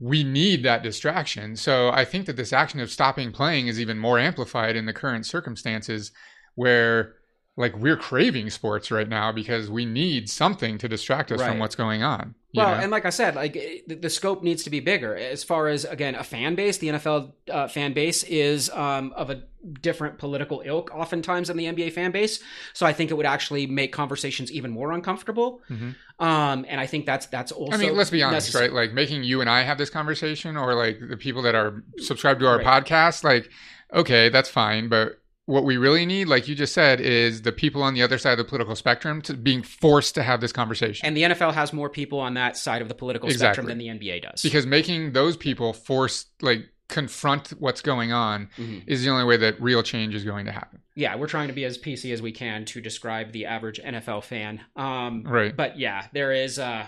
[0.00, 1.56] We need that distraction.
[1.56, 4.92] So I think that this action of stopping playing is even more amplified in the
[4.92, 6.12] current circumstances,
[6.54, 7.14] where
[7.56, 11.48] like we're craving sports right now because we need something to distract us Right.
[11.48, 12.36] from what's going on.
[12.54, 12.82] Well know?
[12.82, 15.84] and like i said like it- the, scope needs to be bigger as far as
[15.84, 19.42] again a fan base the nfl uh, fan base is um, of a
[19.82, 22.40] different political ilk oftentimes than the nba fan base
[22.72, 25.94] so i think it would actually make conversations even more uncomfortable Mhm.
[26.20, 28.68] um, and i think that's that's also I mean, let's be honest, necessary.
[28.70, 28.74] right?
[28.74, 32.40] Like making you and I have this conversation, or like the people that are subscribed
[32.40, 32.66] to our Right.
[32.66, 33.50] podcast, like,
[33.92, 34.88] okay, that's fine.
[34.88, 38.18] But what we really need, like you just said, is the people on the other
[38.18, 41.06] side of the political spectrum to being forced to have this conversation.
[41.06, 43.86] and the nfl has more people on that side of the political spectrum than the
[43.88, 48.82] nba does because making those people force, like, confront what's going on Mhm.
[48.86, 50.80] is the only way that real change is going to happen.
[50.94, 54.22] yeah we're trying to be as pc as we can to describe the average nfl
[54.22, 55.54] fan um, Right.
[55.56, 56.86] but yeah there is uh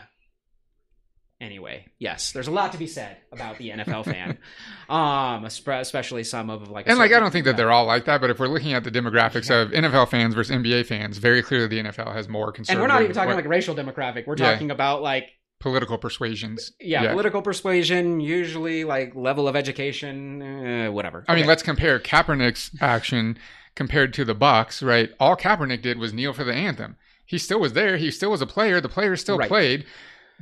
[1.41, 4.37] anyway yes there's a lot to be said about the nfl fan
[4.89, 8.21] um especially some of like And like, I don't think that they're all like that,
[8.21, 9.61] but if we're looking at the demographics Yeah.
[9.63, 12.83] of NFL fans versus NBA fans, very clearly the NFL has more conservative.
[12.83, 14.53] and we're not even talking what- like racial demographic we're Yeah.
[14.53, 16.73] talking about like political persuasions.
[16.81, 17.13] yeah, Yeah.
[17.13, 23.39] political persuasion usually like level of education uh, whatever I mean, let's compare Kaepernick's action
[23.77, 25.11] compared to the Bucks, right?
[25.21, 26.97] All Kaepernick did was kneel for the anthem.
[27.25, 27.97] He still was there.
[27.99, 28.81] He still was a player.
[28.81, 29.49] The players still Right.
[29.49, 29.85] played.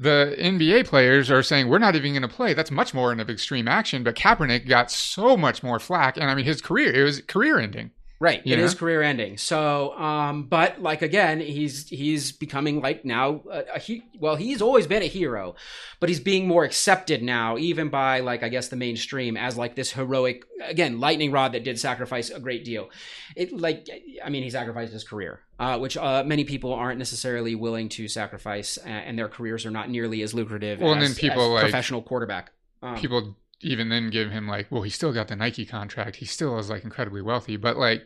[0.01, 2.55] The NBA players are saying we're not even going to play.
[2.55, 4.05] That's much more an extreme action.
[4.05, 7.59] But Kaepernick got so much more flack, and I mean, his career it was career
[7.59, 7.91] ending.
[8.21, 8.45] Right.
[8.45, 9.37] You It is career ending.
[9.37, 14.03] So, um, but like again, he's he's becoming like now a, a he.
[14.19, 15.55] Well, he's always been a hero,
[16.01, 19.77] but he's being more accepted now, even by like I guess the mainstream as like
[19.77, 22.91] this heroic again lightning rod that did sacrifice a great deal.
[23.37, 23.89] It like
[24.25, 28.09] I mean he sacrificed his career, uh, which uh, many people aren't necessarily willing to
[28.09, 30.81] sacrifice, and their careers are not nearly as lucrative.
[30.81, 32.51] Well, and as, then people, like- professional quarterback.
[32.81, 36.17] Um, People even then give him like, well, he still got the Nike contract.
[36.17, 38.05] He still is like incredibly wealthy, but like.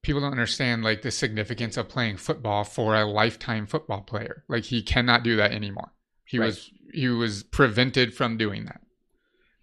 [0.00, 4.44] People don't understand like the significance of playing football for a lifetime football player.
[4.48, 5.92] Like he cannot do that anymore.
[6.24, 6.46] He Right.
[6.46, 8.80] was he was prevented from doing that.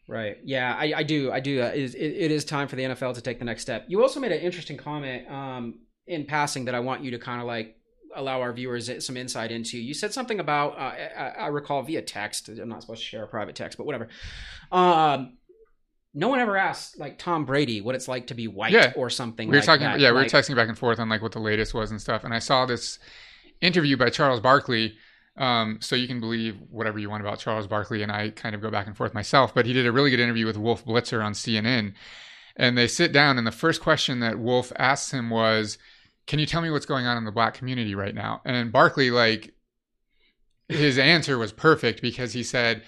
[0.08, 0.38] Right.
[0.44, 1.32] Yeah, I, I do.
[1.32, 1.62] I do.
[1.62, 3.86] Uh, it, is- it, it is time for the NFL to take the next step.
[3.88, 7.40] You also made an interesting comment um, in passing that I want you to kind
[7.42, 7.75] of like
[8.16, 9.78] allow our viewers some insight into.
[9.78, 12.50] You said something about, uh, I, I recall via text.
[12.50, 14.08] I'm not supposed to share a private text, but whatever.
[14.72, 15.38] Um,
[16.14, 18.94] no one ever asked like Tom Brady what it's like to be white Yeah.
[18.96, 19.50] or something.
[19.50, 20.00] we were like talking that.
[20.00, 22.24] yeah we were texting back and forth on like what the latest was and stuff
[22.24, 23.00] and i saw this
[23.62, 24.96] interview by charles barkley
[25.38, 28.62] um, so you can believe whatever you want about charles barkley and i kind of
[28.62, 31.22] go back and forth myself but he did a really good interview with wolf blitzer
[31.22, 31.94] on cnn
[32.56, 35.78] and they sit down and the first question that wolf asks him was
[36.28, 39.12] can you tell me what's going on in the black community right now and barkley
[39.12, 39.54] like
[40.68, 42.84] his answer was perfect because he said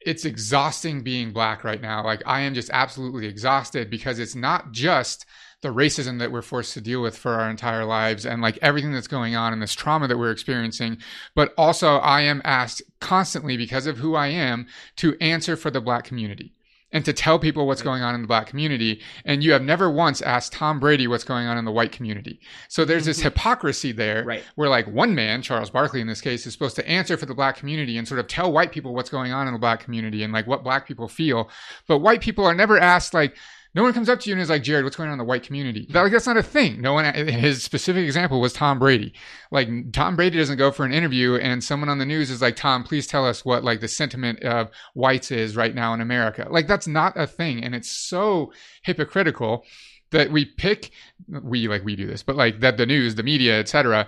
[0.00, 2.04] it's exhausting being black right now.
[2.04, 5.26] Like I am just absolutely exhausted because it's not just
[5.60, 8.92] the racism that we're forced to deal with for our entire lives and like everything
[8.92, 10.98] that's going on and this trauma that we're experiencing,
[11.34, 15.80] but also I am asked constantly because of who I am to answer for the
[15.80, 16.52] black community
[16.92, 19.00] and to tell people what's going on in the black community.
[19.24, 22.40] And you have never once asked Tom Brady what's going on in the white community.
[22.68, 23.24] So there's this mm-hmm.
[23.24, 24.42] hypocrisy there Right.
[24.54, 27.34] where like one man, Charles Barkley in this case, is supposed to answer for the
[27.34, 30.22] black community and sort of tell white people what's going on in the black community
[30.22, 31.50] and like what black people feel.
[31.86, 33.36] But white people are never asked like,
[33.74, 35.24] no one comes up to you and is like, Jared, what's going on in the
[35.24, 35.86] white community?
[35.90, 36.80] Like, that's not a thing.
[36.80, 39.12] No one, his specific example was Tom Brady.
[39.50, 42.56] Like, Tom Brady doesn't go for an interview and someone on the news is like,
[42.56, 46.46] Tom, please tell us what like the sentiment of whites is right now in America.
[46.50, 47.62] Like, that's not a thing.
[47.62, 48.52] And it's so
[48.82, 49.64] hypocritical
[50.10, 50.90] that we pick,
[51.28, 54.06] we like we do this, but like that the news, the media, etc.,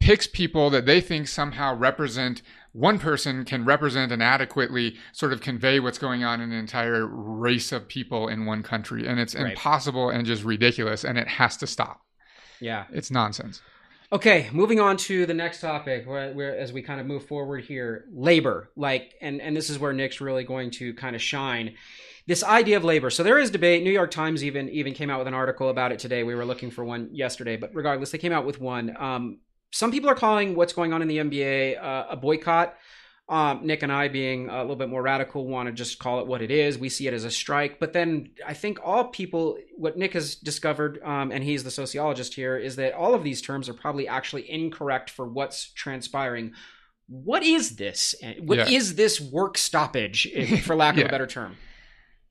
[0.00, 5.40] picks people that they think somehow represent one person can represent and adequately sort of
[5.40, 9.34] convey what's going on in an entire race of people in one country and it's
[9.34, 9.50] Right.
[9.50, 12.00] impossible and just ridiculous and it has to stop
[12.60, 12.84] Yeah.
[12.92, 13.60] it's nonsense
[14.10, 17.64] Okay, moving on to the next topic, where, where as we kind of move forward
[17.64, 18.70] here, labor.
[18.76, 21.76] Like, and and this is where Nick's really going to kind of shine.
[22.26, 23.08] This idea of labor.
[23.08, 23.82] So there is debate.
[23.82, 26.24] New York Times even even came out with an article about it today.
[26.24, 28.94] We were looking for one yesterday, but regardless, they came out with one.
[29.00, 29.38] Um,
[29.72, 32.76] some people are calling what's going on in the NBA uh, a boycott.
[33.28, 36.26] Um, Nick and I, being a little bit more radical, want to just call it
[36.26, 36.76] what it is.
[36.76, 37.80] We see it as a strike.
[37.80, 42.34] But then I think all people, what Nick has discovered, um, and he's the sociologist
[42.34, 46.52] here, is that all of these terms are probably actually incorrect for what's transpiring.
[47.08, 48.14] What is this?
[48.40, 48.68] What yeah.
[48.68, 50.28] is this work stoppage,
[50.64, 51.02] for lack yeah.
[51.02, 51.56] of a better term?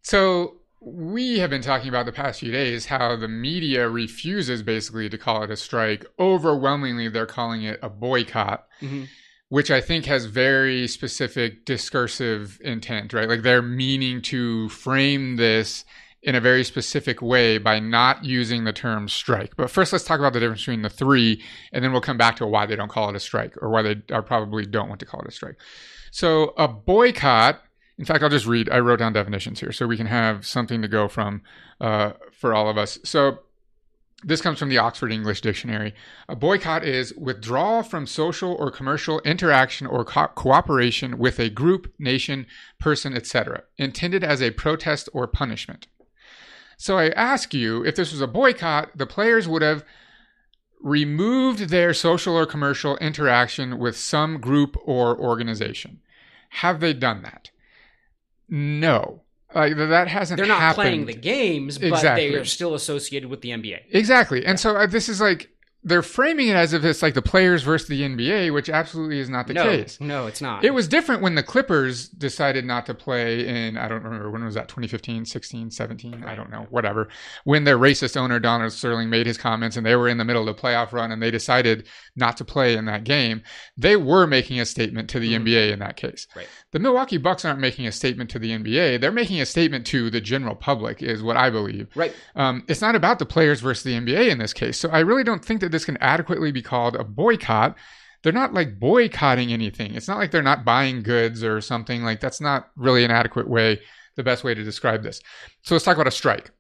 [0.04, 5.10] So we have been talking about the past few days how the media refuses basically
[5.10, 6.06] to call it a strike.
[6.20, 8.68] Overwhelmingly, they're calling it a boycott.
[8.82, 9.04] Mm-hmm
[9.52, 13.28] which I think has very specific discursive intent, right?
[13.28, 15.84] Like they're meaning to frame this
[16.24, 19.58] in a very specific way by not using the term strike.
[19.58, 22.38] But first, let's talk about the difference between the three, and then we'll come back
[22.38, 25.02] to why they don't call it a strike or why they are probably don't want
[25.02, 25.58] to call it a strike.
[26.12, 27.62] So, a boycott,
[28.02, 30.82] in fact, I'll just read, I wrote down definitions here so we can have something
[30.82, 31.44] to go from
[31.80, 32.98] uh, for all of us.
[33.04, 33.42] So,
[34.24, 35.94] this comes from the Oxford English Dictionary.
[36.28, 41.94] A boycott is withdrawal from social or commercial interaction or co- cooperation with a group,
[42.00, 42.48] nation,
[42.80, 45.86] person, etc., intended as a protest or punishment.
[46.78, 49.86] So I ask you, if this was a boycott, the players would have
[50.82, 56.00] removed their social or commercial interaction with some group or organization.
[56.50, 57.52] Have they done that?
[58.52, 59.24] No.
[59.54, 60.38] Like that hasn't.
[60.38, 60.76] They're not happened.
[60.76, 62.30] playing the games, but exactly.
[62.30, 63.82] they are still associated with the NBA.
[63.92, 64.56] Exactly, and yeah.
[64.56, 65.50] so uh, this is like
[65.84, 69.30] they're framing it as if it's like the players versus the NBA, which absolutely is
[69.30, 70.00] not the no, case.
[70.00, 70.64] No, it's not.
[70.64, 74.44] It was different when the Clippers decided not to play in, I don't remember, when
[74.46, 76.24] was that, 2015, 16, 17?
[76.24, 77.10] I don't know, whatever.
[77.46, 80.48] When their racist owner, Donald Sterling, made his comments and they were in the middle
[80.48, 83.42] of the playoff run and they decided not to play in that game,
[83.78, 85.46] they were making a statement to the mm-hmm.
[85.46, 86.28] NBA in that case.
[86.36, 86.48] Right.
[86.72, 89.00] The Milwaukee Bucks aren't making a statement to the NBA.
[89.00, 91.88] They're making a statement to the general public, is what I believe.
[91.96, 92.14] Right.
[92.36, 94.78] Um, it's not about the players versus the NBA in this case.
[94.78, 97.78] So I really don't think that this can adequately be called a boycott.
[98.24, 99.96] They're not like boycotting anything.
[99.96, 102.04] It's not like they're not buying goods or something.
[102.04, 103.80] Like that's not really an adequate way,
[104.16, 105.22] the best way to describe this.
[105.64, 106.52] So let's talk about a strike.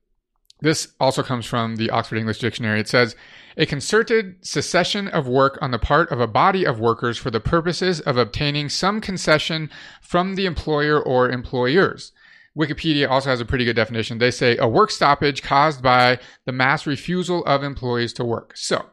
[0.61, 2.79] This also comes from the Oxford English Dictionary.
[2.79, 3.15] It says,
[3.57, 7.39] a concerted cessation of work on the part of a body of workers for the
[7.39, 9.69] purposes of obtaining some concession
[10.01, 12.11] from the employer or employers.
[12.57, 14.17] Wikipedia also has a pretty good definition.
[14.17, 18.53] They say a work stoppage caused by the mass refusal of employees to work.
[18.55, 18.85] So,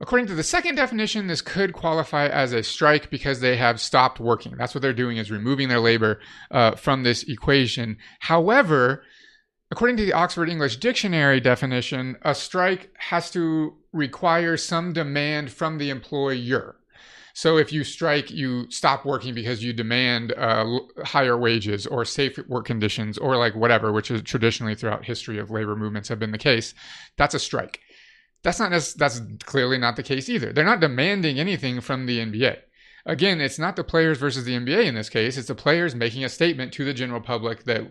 [0.00, 4.18] according to the second definition, this could qualify as a strike because they have stopped
[4.18, 4.56] working.
[4.56, 7.98] That's what they're doing is removing their labor uh, from this equation.
[8.20, 9.02] However,
[9.70, 15.76] According to the Oxford English Dictionary definition, a strike has to require some demand from
[15.76, 16.76] the employer.
[17.34, 22.38] So if you strike, you stop working because you demand uh, higher wages or safe
[22.48, 26.32] work conditions or like whatever, which is traditionally throughout history of labor movements have been
[26.32, 26.74] the case.
[27.16, 27.80] That's a strike.
[28.42, 30.52] That's not that's clearly not the case either.
[30.52, 32.56] They're not demanding anything from the NBA
[33.06, 35.36] again, it's not the players versus the NBA in this case.
[35.36, 37.82] It's the players making a statement to the general public that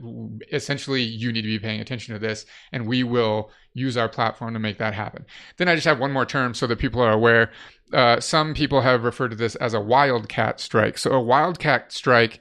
[0.51, 4.53] essentially you need to be paying attention to this, and we will use our platform
[4.53, 5.25] to make that happen.
[5.57, 7.51] Then I just have one more term so that people are aware.
[7.93, 10.97] Uh, some people have referred to this as a wildcat strike.
[10.97, 12.39] So a wildcat strike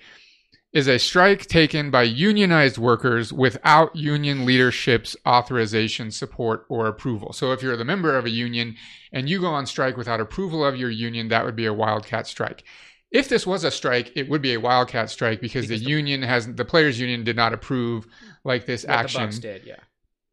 [0.76, 7.32] is a strike taken by unionized workers without union leadership's authorization, support, or approval.
[7.32, 8.76] So if you're the member of a union
[9.10, 12.26] and you go on strike without approval of your union, that would be a wildcat
[12.26, 12.62] strike.
[13.10, 15.90] If this was a strike, it would be a wildcat strike because, because the, the,
[15.90, 18.06] union has the players union did not approve
[18.44, 19.30] like this action.
[19.30, 19.80] did, yeah.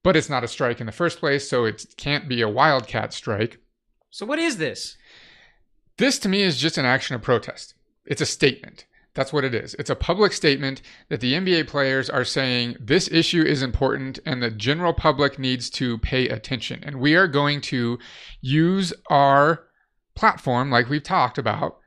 [0.03, 3.13] But it's not a strike in the first place, so it can't be a wildcat
[3.13, 3.59] strike.
[4.09, 4.97] So what is this?
[5.97, 7.75] This to me is just an action of protest.
[8.05, 8.87] It's a statement.
[9.15, 9.75] That's what it is.
[9.75, 14.41] It's a public statement that the NBA players are saying this issue is important and
[14.41, 16.83] the general public needs to pay attention.
[16.83, 17.99] And we are going to
[18.41, 19.65] use our
[20.15, 21.77] platform, like we've talked about.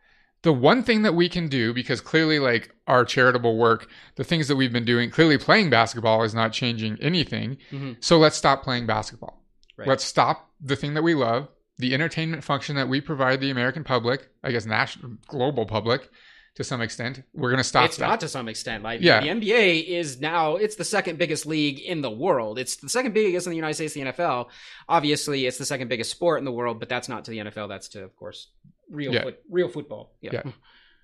[0.43, 4.47] The one thing that we can do, because clearly, like our charitable work, the things
[4.47, 7.57] that we've been doing, clearly playing basketball is not changing anything.
[7.73, 7.95] Mm-hmm.
[7.99, 9.43] So let's stop playing basketball.
[9.77, 9.89] Right.
[9.89, 11.49] Let's stop the thing that we love,
[11.79, 16.09] the entertainment function that we provide the American public, I guess, national, global public
[16.57, 17.23] to some extent.
[17.35, 17.87] We're going to stop.
[17.87, 18.09] It's that.
[18.09, 18.83] not to some extent.
[18.83, 19.21] Like yeah.
[19.21, 22.59] the NBA is now it's the second biggest league in the world.
[22.59, 24.49] It's the second biggest in the United States, the NFL.
[24.89, 27.69] Obviously, it's the second biggest sport in the world, but that's not to the NFL.
[27.69, 28.49] That's to, of course,
[28.91, 29.23] real yeah.
[29.23, 30.15] foot, real football.
[30.21, 30.31] Yeah.
[30.33, 30.53] yeah.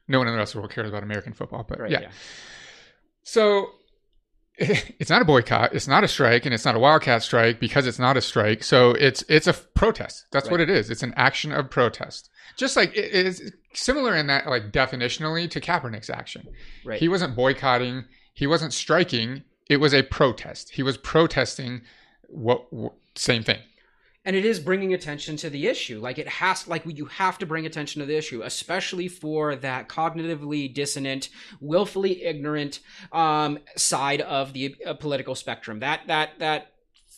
[0.08, 2.00] No one in the rest of the world cares about American football, but right, yeah.
[2.00, 2.10] yeah.
[3.22, 3.68] So
[4.56, 7.86] it's not a boycott, it's not a strike, and it's not a wildcat strike because
[7.86, 8.64] it's not a strike.
[8.64, 10.24] So it's it's a protest.
[10.32, 10.52] That's right.
[10.52, 10.90] what it is.
[10.90, 12.30] It's an action of protest.
[12.56, 16.48] Just like it is similar in that, like definitionally, to Kaepernick's action.
[16.84, 16.98] Right.
[16.98, 18.04] He wasn't boycotting.
[18.34, 19.44] He wasn't striking.
[19.68, 20.70] It was a protest.
[20.70, 21.82] He was protesting
[22.28, 23.58] what, what same thing
[24.24, 27.46] and it is bringing attention to the issue like it has like you have to
[27.46, 31.28] bring attention to the issue especially for that cognitively dissonant
[31.60, 32.80] willfully ignorant
[33.12, 36.68] um, side of the uh, political spectrum that that that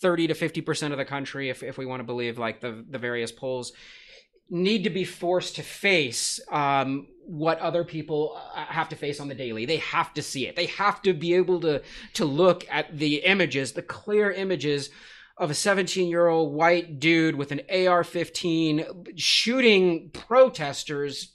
[0.00, 2.84] 30 to 50 percent of the country if, if we want to believe like the
[2.88, 3.72] the various polls
[4.50, 9.28] need to be forced to face um, what other people uh, have to face on
[9.28, 9.64] the daily.
[9.64, 10.56] They have to see it.
[10.56, 11.82] They have to be able to
[12.14, 14.90] to look at the images, the clear images
[15.36, 18.84] of a 17 year old white dude with an AR 15
[19.16, 21.34] shooting protesters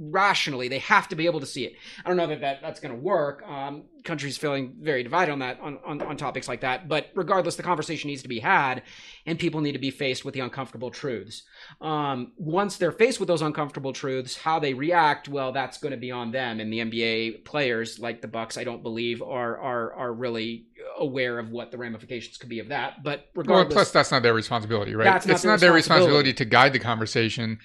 [0.00, 0.68] rationally.
[0.68, 1.74] They have to be able to see it.
[2.04, 3.42] I don't know that, that that's going to work.
[3.46, 6.88] Um, countries feeling very divided on that, on, on, on topics like that.
[6.88, 8.82] But regardless, the conversation needs to be had
[9.26, 11.42] and people need to be faced with the uncomfortable truths.
[11.82, 15.98] Um, once they're faced with those uncomfortable truths, how they react, well, that's going to
[15.98, 16.60] be on them.
[16.60, 20.66] And the NBA players, like the Bucks, I don't believe are, are, are really
[20.98, 23.02] aware of what the ramifications could be of that.
[23.02, 23.74] But regardless.
[23.74, 25.04] Well, plus that's not their responsibility, right?
[25.04, 27.58] That's not it's their not their responsibility to guide the conversation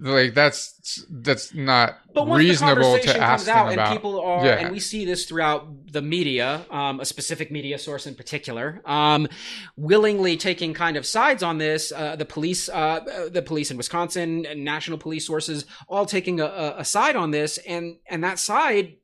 [0.00, 4.44] like that's that's not but once reasonable the to ask comes out and people are
[4.44, 4.58] yeah.
[4.58, 9.28] and we see this throughout the media um, a specific media source in particular um,
[9.76, 14.46] willingly taking kind of sides on this uh, the police uh, the police in wisconsin
[14.56, 18.96] national police sources all taking a, a side on this and and that side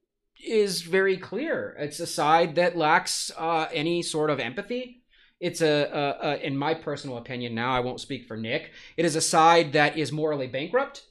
[0.43, 1.76] is very clear.
[1.78, 4.99] It's a side that lacks uh, any sort of empathy
[5.41, 9.05] it's a, a, a, in my personal opinion now i won't speak for nick it
[9.05, 11.05] is a side that is morally bankrupt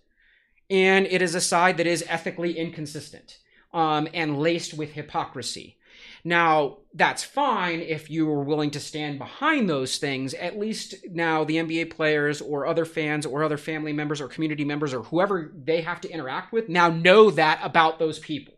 [0.69, 3.39] and it is a side that is ethically inconsistent
[3.73, 5.77] um, and laced with hypocrisy.
[6.23, 11.43] Now that's fine if you are willing to stand behind those things at least now
[11.43, 15.51] the nba players or other fans or other family members or community members or whoever
[15.55, 18.55] they have to interact with now know that about those people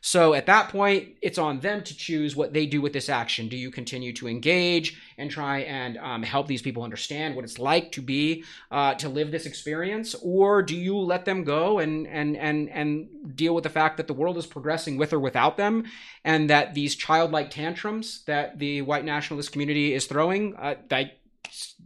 [0.00, 3.48] so at that point, it's on them to choose what they do with this action.
[3.48, 7.58] Do you continue to engage and try and um, help these people understand what it's
[7.58, 12.06] like to be uh, to live this experience, or do you let them go and
[12.06, 15.56] and and and deal with the fact that the world is progressing with or without
[15.56, 15.84] them,
[16.24, 21.18] and that these childlike tantrums that the white nationalist community is throwing, uh, that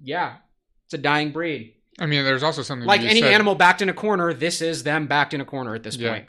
[0.03, 0.37] yeah,
[0.87, 1.75] it's a dying breed.
[1.99, 3.33] I mean, there's also something like any said...
[3.33, 4.33] animal backed in a corner.
[4.33, 6.11] This is them backed in a corner at this yeah.
[6.11, 6.29] point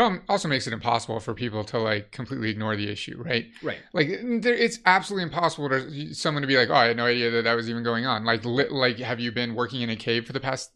[0.00, 3.46] it also makes it impossible for people to like completely ignore the issue, right?
[3.62, 3.78] Right.
[3.92, 4.08] Like
[4.40, 7.44] there, it's absolutely impossible to someone to be like, "Oh, I had no idea that
[7.44, 10.26] that was even going on." Like, li- like, have you been working in a cave
[10.26, 10.70] for the past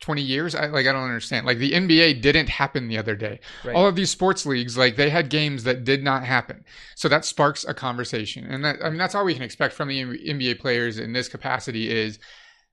[0.00, 3.38] 20 years I, like i don't understand like the nba didn't happen the other day
[3.64, 3.76] right.
[3.76, 6.64] all of these sports leagues like they had games that did not happen
[6.94, 9.88] so that sparks a conversation and that i mean that's all we can expect from
[9.88, 12.18] the nba players in this capacity is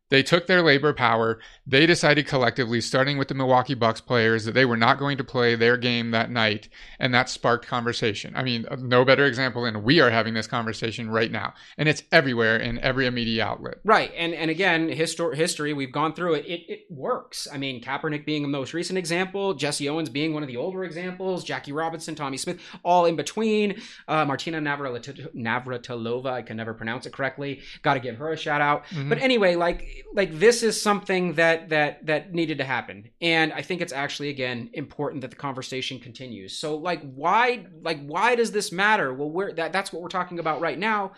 [0.10, 1.40] they took their labor power.
[1.66, 5.24] They decided collectively, starting with the Milwaukee Bucks players, that they were not going to
[5.24, 6.70] play their game that night.
[7.00, 8.34] And that sparked conversation.
[8.36, 11.54] I mean, no better example than we are having this conversation right now.
[11.78, 13.76] And it's everywhere in every media outlet.
[13.84, 14.12] Right.
[14.18, 16.46] And and again, histor- history, we've gone through it.
[16.46, 16.62] it.
[16.68, 17.48] It works.
[17.52, 20.84] I mean, Kaepernick being the most recent example, Jesse Owens being one of the older
[20.84, 23.82] examples, Jackie Robinson, Tommie Smith, all in between.
[24.08, 27.62] Uh, Martina Navratilova, I can never pronounce it correctly.
[27.82, 28.86] Got to give her a shout out.
[28.86, 29.10] Mm-hmm.
[29.10, 33.10] But anyway, like, like this is something that that that needed to happen.
[33.22, 36.58] And i think it's actually again important that the conversation continues.
[36.58, 39.14] So like why like why does this matter?
[39.14, 41.14] Well where that that's what we're talking about right now.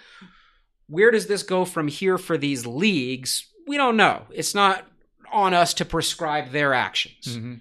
[0.88, 3.48] Where does this go from here for these leagues?
[3.68, 4.24] We don't know.
[4.32, 4.86] It's not
[5.32, 7.38] on us to prescribe their actions.
[7.38, 7.56] Mm-hmm.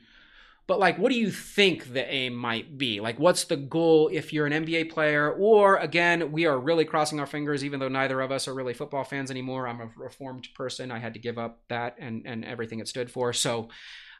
[0.68, 3.00] But like, what do you think the aim might be?
[3.00, 5.32] Like, what's the goal if you're an NBA player?
[5.32, 8.74] Or again, we are really crossing our fingers, even though neither of us are really
[8.74, 9.66] football fans anymore.
[9.66, 10.90] I'm a reformed person.
[10.90, 13.32] I had to give up that and and everything it stood for.
[13.32, 13.70] So,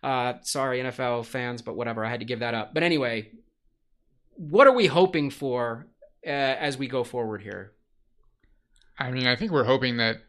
[0.03, 2.03] uh, sorry NFL fans, but whatever.
[2.03, 2.73] I had to give that up.
[2.73, 3.31] But anyway,
[4.35, 5.87] what are we hoping for
[6.27, 7.73] uh, as we go forward here?
[8.99, 10.23] I mean, I think we're hoping that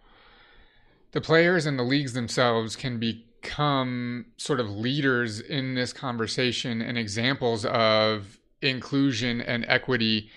[1.14, 6.82] the players and the leagues themselves can be become sort of leaders in this conversation
[6.82, 10.30] and examples of inclusion and equity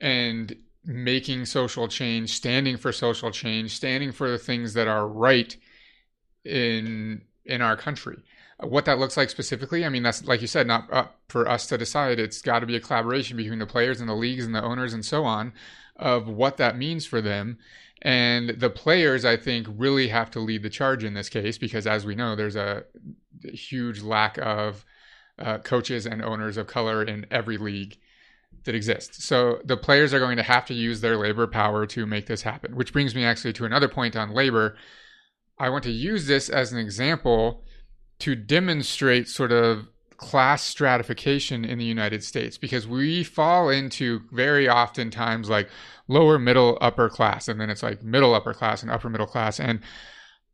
[0.00, 5.56] and making social change, standing for social change, standing for the things that are right
[6.44, 8.18] in in our country.
[8.60, 11.66] What that looks like specifically, I mean, that's like you said, not up for us
[11.68, 12.18] to decide.
[12.18, 14.92] It's got to be a collaboration between the players and the leagues and the owners
[14.92, 15.52] and so on
[15.96, 17.58] of what that means for them
[18.02, 21.86] and the players, I think, really have to lead the charge in this case because,
[21.86, 22.84] as we know, there's a
[23.52, 24.84] huge lack of
[25.38, 27.98] uh, coaches and owners of color in every league.
[28.64, 29.24] that exists.
[29.24, 32.42] So the players are going to have to use their labor power to make this
[32.42, 34.76] happen, which brings me actually to another point on labor.
[35.58, 37.64] I want to use this as an example
[38.20, 39.88] to demonstrate sort of
[40.20, 45.70] class stratification in the United States because we fall into very often times like
[46.08, 49.58] lower, middle, upper class, and then it's like middle, upper class, and upper middle class.
[49.58, 49.80] And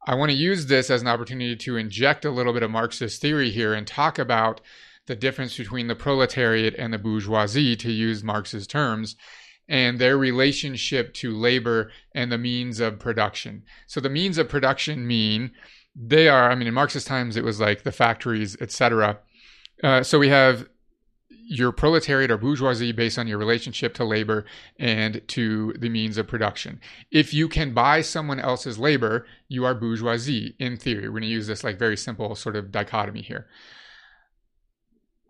[0.06, 3.20] I want to use this as an opportunity to inject a little bit of Marxist
[3.20, 4.60] theory here and talk about
[5.06, 9.16] the difference between the proletariat and the bourgeoisie, to use Marx's terms,
[9.68, 13.64] and their relationship to labor and the means of production.
[13.88, 15.50] So the means of production mean
[15.96, 19.18] they are, I mean, in Marxist times, it was like the factories, etc.
[19.82, 20.68] Uh, so we have
[21.48, 24.44] your proletariat or bourgeoisie based on your relationship to labor
[24.80, 26.80] and to the means of production.
[27.12, 31.04] If you can buy someone else's labor, you are bourgeoisie in theory.
[31.04, 33.46] We're going to use this like very simple sort of dichotomy here.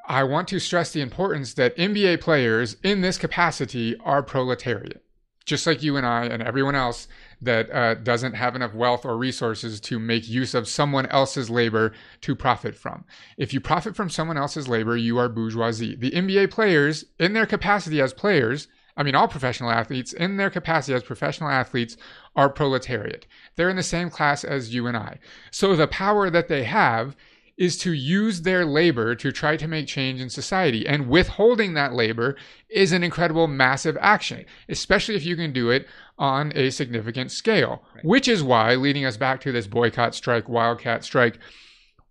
[0.09, 5.03] I want to stress the importance that NBA players in this capacity are proletariat.
[5.45, 7.09] Just like you and I and everyone else
[7.41, 11.93] that uh, doesn't have enough wealth or resources to make use of someone else's labor
[12.23, 13.05] to profit from.
[13.37, 15.97] If you profit from someone else's labor, you are bourgeoisie.
[15.97, 20.49] The NBA players, in their capacity as players, I mean, all professional athletes, in their
[20.49, 21.97] capacity as professional athletes,
[22.35, 23.27] are proletariat.
[23.57, 25.19] They're in the same class as you and I.
[25.51, 27.15] So the power that they have
[27.57, 30.87] is to use their labor to try to make change in society.
[30.87, 32.37] And withholding that labor
[32.69, 35.87] is an incredible, massive action, especially if you can do it
[36.19, 38.05] on a significant scale, right.
[38.05, 41.39] which is why, leading us back to this boycott strike, wildcat strike,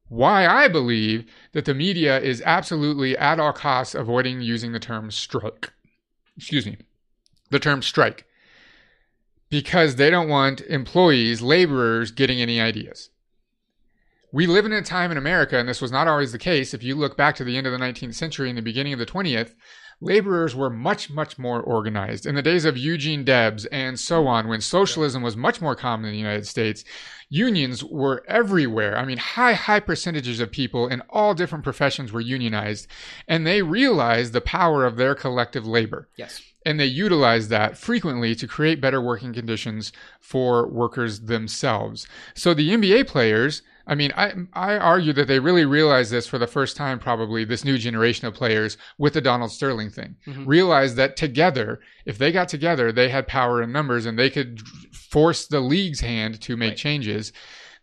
[0.07, 5.11] why I believe that the media is absolutely at all costs avoiding using the term
[5.11, 5.73] strike.
[6.37, 6.77] Excuse me,
[7.51, 8.25] the term strike.
[9.49, 13.09] Because they don't want employees, laborers, getting any ideas
[14.35, 16.73] we live in a time in America, and this was not always the case.
[16.73, 18.99] If you look back to the end of the 19th century and the beginning of
[18.99, 19.53] the 20th,
[20.01, 22.25] laborers were much, much more organized.
[22.25, 26.07] In the days of Eugene Debs and so on, when socialism was much more common
[26.07, 26.83] in the United States,
[27.29, 28.97] unions were everywhere.
[28.97, 32.87] I mean, high, high percentages of people in all different professions were unionized,
[33.29, 36.09] and they realized the power of their collective labor.
[36.17, 36.41] Yes.
[36.65, 42.05] And they utilized that frequently to create better working conditions for workers themselves.
[42.33, 46.37] So the NBA players, I mean, I I argue that they really realized this for
[46.37, 50.15] the first time, probably this new generation of players with the Donald Sterling thing.
[50.25, 50.45] Mm-hmm.
[50.45, 54.61] Realized that together, if they got together, they had power in numbers and they could
[54.91, 56.77] force the league's hand to make right.
[56.77, 57.31] changes.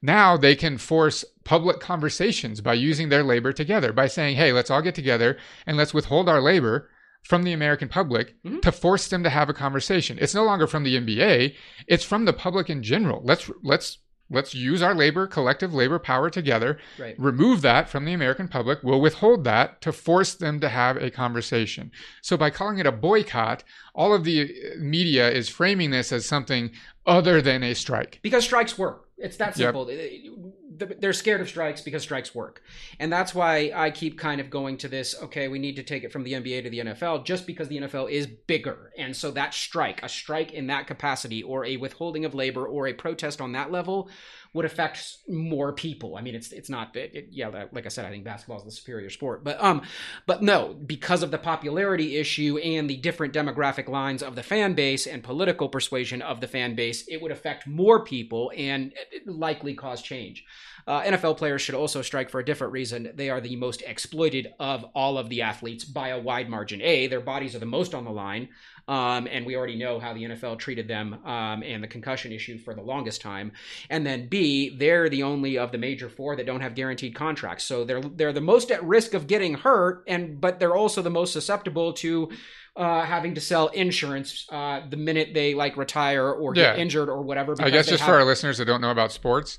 [0.01, 4.71] Now they can force public conversations by using their labor together, by saying, hey, let's
[4.71, 6.91] all get together and let's withhold our labor
[7.23, 8.59] from the American public mm-hmm.
[8.61, 10.19] to force them to have a conversation.
[10.21, 11.55] It's no longer from the NBA,
[11.87, 13.23] it's from the public in general.
[13.25, 13.99] Let's let's
[14.33, 17.15] let's use our labor, collective labor power together, right.
[17.19, 18.81] remove that from the American public.
[18.83, 21.93] We'll withhold that to force them to have a conversation.
[22.23, 23.63] So by calling it a boycott,
[23.95, 26.71] all of the uh, media is framing this as something
[27.07, 28.19] other than a strike.
[28.23, 29.09] Because strikes work.
[29.19, 29.91] It's that simple.
[29.91, 30.55] Yep
[30.87, 32.63] they're scared of strikes because strikes work.
[32.99, 36.05] And that's why I keep kind of going to this okay, we need to take
[36.05, 38.93] it from the NBA to the NFL just because the NFL is bigger.
[38.97, 42.87] And so that strike, a strike in that capacity or a withholding of labor or
[42.87, 44.11] a protest on that level
[44.55, 46.17] would affect more people.
[46.17, 48.71] I mean, it's it's not it, yeah, like I said, I think basketball is the
[48.71, 49.83] superior sport, but um,
[50.27, 54.75] but no, because of the popularity issue and the different demographic lines of the fan
[54.75, 58.93] base and political persuasion of the fan base, it would affect more people and
[59.27, 60.45] likely cause change.
[60.87, 63.13] Uh, NFL players should also strike for a different reason.
[63.15, 66.81] They are the most exploited of all of the athletes by a wide margin.
[66.83, 68.49] A, their bodies are the most on the line,
[68.89, 72.59] um, and we already know how the NFL treated them um, and the concussion issue
[72.59, 73.53] for the longest time.
[73.91, 77.65] And then B, they're the only of the major four that don't have guaranteed contracts,
[77.65, 81.11] so they're they're the most at risk of getting hurt, and but they're also the
[81.11, 82.31] most susceptible to
[82.77, 86.83] uh, having to sell insurance uh, the minute they like retire or get yeah.
[86.83, 87.55] injured or whatever.
[87.61, 88.09] I guess just have...
[88.09, 89.59] for our listeners that don't know about sports,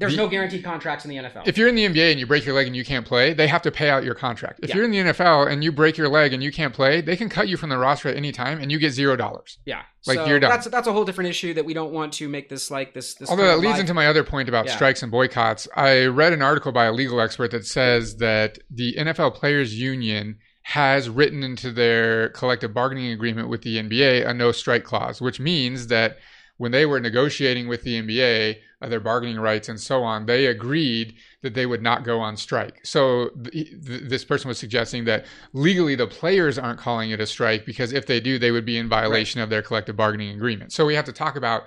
[0.00, 1.46] there's the, no guaranteed contracts in the NFL.
[1.46, 3.46] If you're in the NBA and you break your leg and you can't play, they
[3.46, 4.60] have to pay out your contract.
[4.62, 4.76] If yeah.
[4.76, 7.28] you're in the NFL and you break your leg and you can't play, they can
[7.28, 9.58] cut you from the roster at any time and you get zero dollars.
[9.66, 10.50] Yeah, like so you're done.
[10.50, 13.14] That's that's a whole different issue that we don't want to make this like this.
[13.14, 13.80] this Although that leads live.
[13.80, 14.74] into my other point about yeah.
[14.74, 15.68] strikes and boycotts.
[15.76, 20.38] I read an article by a legal expert that says that the NFL Players Union
[20.62, 25.40] has written into their collective bargaining agreement with the NBA a no strike clause, which
[25.40, 26.18] means that
[26.56, 28.56] when they were negotiating with the NBA
[28.88, 32.80] their bargaining rights and so on, they agreed that they would not go on strike.
[32.84, 37.26] So th- th- this person was suggesting that legally the players aren't calling it a
[37.26, 39.44] strike because if they do, they would be in violation right.
[39.44, 40.72] of their collective bargaining agreement.
[40.72, 41.64] So we have to talk about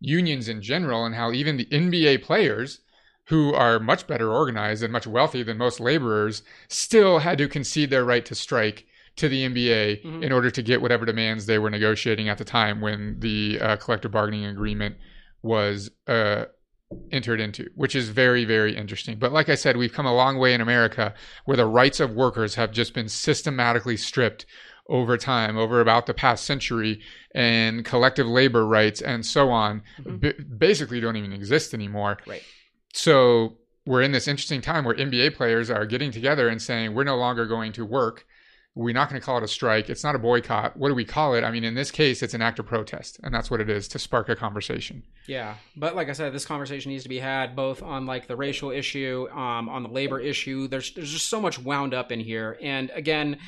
[0.00, 2.80] unions in general and how even the NBA players
[3.26, 7.90] who are much better organized and much wealthier than most laborers still had to concede
[7.90, 8.86] their right to strike
[9.16, 10.22] to the NBA mm-hmm.
[10.22, 13.76] in order to get whatever demands they were negotiating at the time when the uh,
[13.76, 14.96] collective bargaining agreement
[15.42, 16.46] was uh,
[17.10, 19.18] entered into, which is very, very interesting.
[19.18, 21.14] But like I said, we've come a long way in America
[21.44, 24.46] where the rights of workers have just been systematically stripped
[24.88, 27.00] over time, over about the past century,
[27.34, 30.16] and collective labor rights and so on mm-hmm.
[30.16, 32.18] b- basically don't even exist anymore.
[32.26, 32.42] Right.
[32.92, 37.04] So we're in this interesting time where NBA players are getting together and saying, we're
[37.04, 38.26] no longer going to work
[38.80, 39.90] we're not going to call it a strike.
[39.90, 40.74] It's not a boycott.
[40.74, 41.44] What do we call it?
[41.44, 43.86] I mean, in this case, it's an act of protest, and that's what it is
[43.88, 45.02] to spark a conversation.
[45.26, 48.36] Yeah, but like I said, this conversation needs to be had both on like the
[48.36, 50.66] racial issue, um, on the labor issue.
[50.66, 53.38] There's there's just so much wound up in here, and again.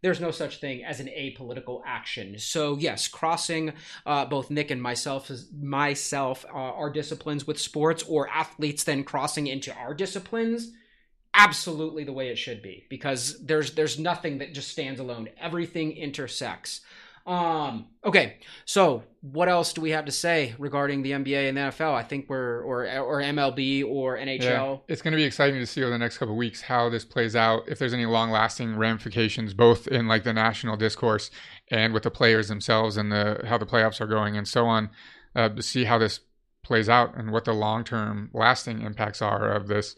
[0.00, 2.38] There's no such thing as an apolitical action.
[2.38, 3.72] So yes, crossing
[4.06, 5.28] uh, both Nick and myself,
[5.60, 10.70] myself, uh, our disciplines with sports, or athletes then crossing into our disciplines
[11.34, 15.28] absolutely the way it should be because there's there's nothing that just stands alone.
[15.40, 16.80] Everything intersects.
[17.28, 21.60] Um, okay, so what else do we have to say regarding the NBA and the
[21.60, 21.92] NFL?
[21.92, 24.40] I think we're or or MLB or NHL.
[24.40, 27.04] Yeah, it's going to be exciting to see over the next couple weeks how this
[27.04, 27.68] plays out.
[27.68, 31.30] If there's any long-lasting ramifications, both in like the national discourse
[31.70, 34.88] and with the players themselves and the how the playoffs are going and so on,
[35.36, 36.20] uh, to see how this
[36.62, 39.96] plays out and what the long-term lasting impacts are of this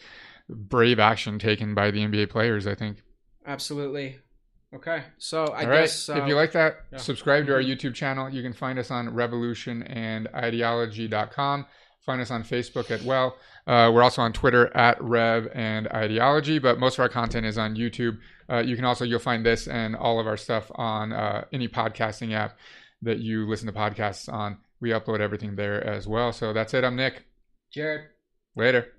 [0.50, 3.02] brave action taken by the NBA players, I think.
[3.46, 4.18] Absolutely.
[4.74, 5.04] Okay.
[5.18, 6.18] So I All guess right.
[6.18, 6.98] uh, if you like that, yeah.
[6.98, 7.72] subscribe to our mm-hmm.
[7.72, 8.30] YouTube channel.
[8.30, 11.66] You can find us on revolutionandideology.com.
[12.06, 13.36] Find us on Facebook at well.
[13.66, 17.58] Uh, we're also on Twitter at Rev and Ideology, but most of our content is
[17.58, 18.16] on YouTube.
[18.48, 21.68] Uh, you can also you'll find this and all of our stuff on uh, any
[21.68, 22.56] podcasting app
[23.02, 24.56] that you listen to podcasts on.
[24.80, 26.32] We upload everything there as well.
[26.32, 26.84] So that's it.
[26.84, 27.24] I'm Nick.
[27.70, 28.08] Jared.
[28.56, 28.92] Later.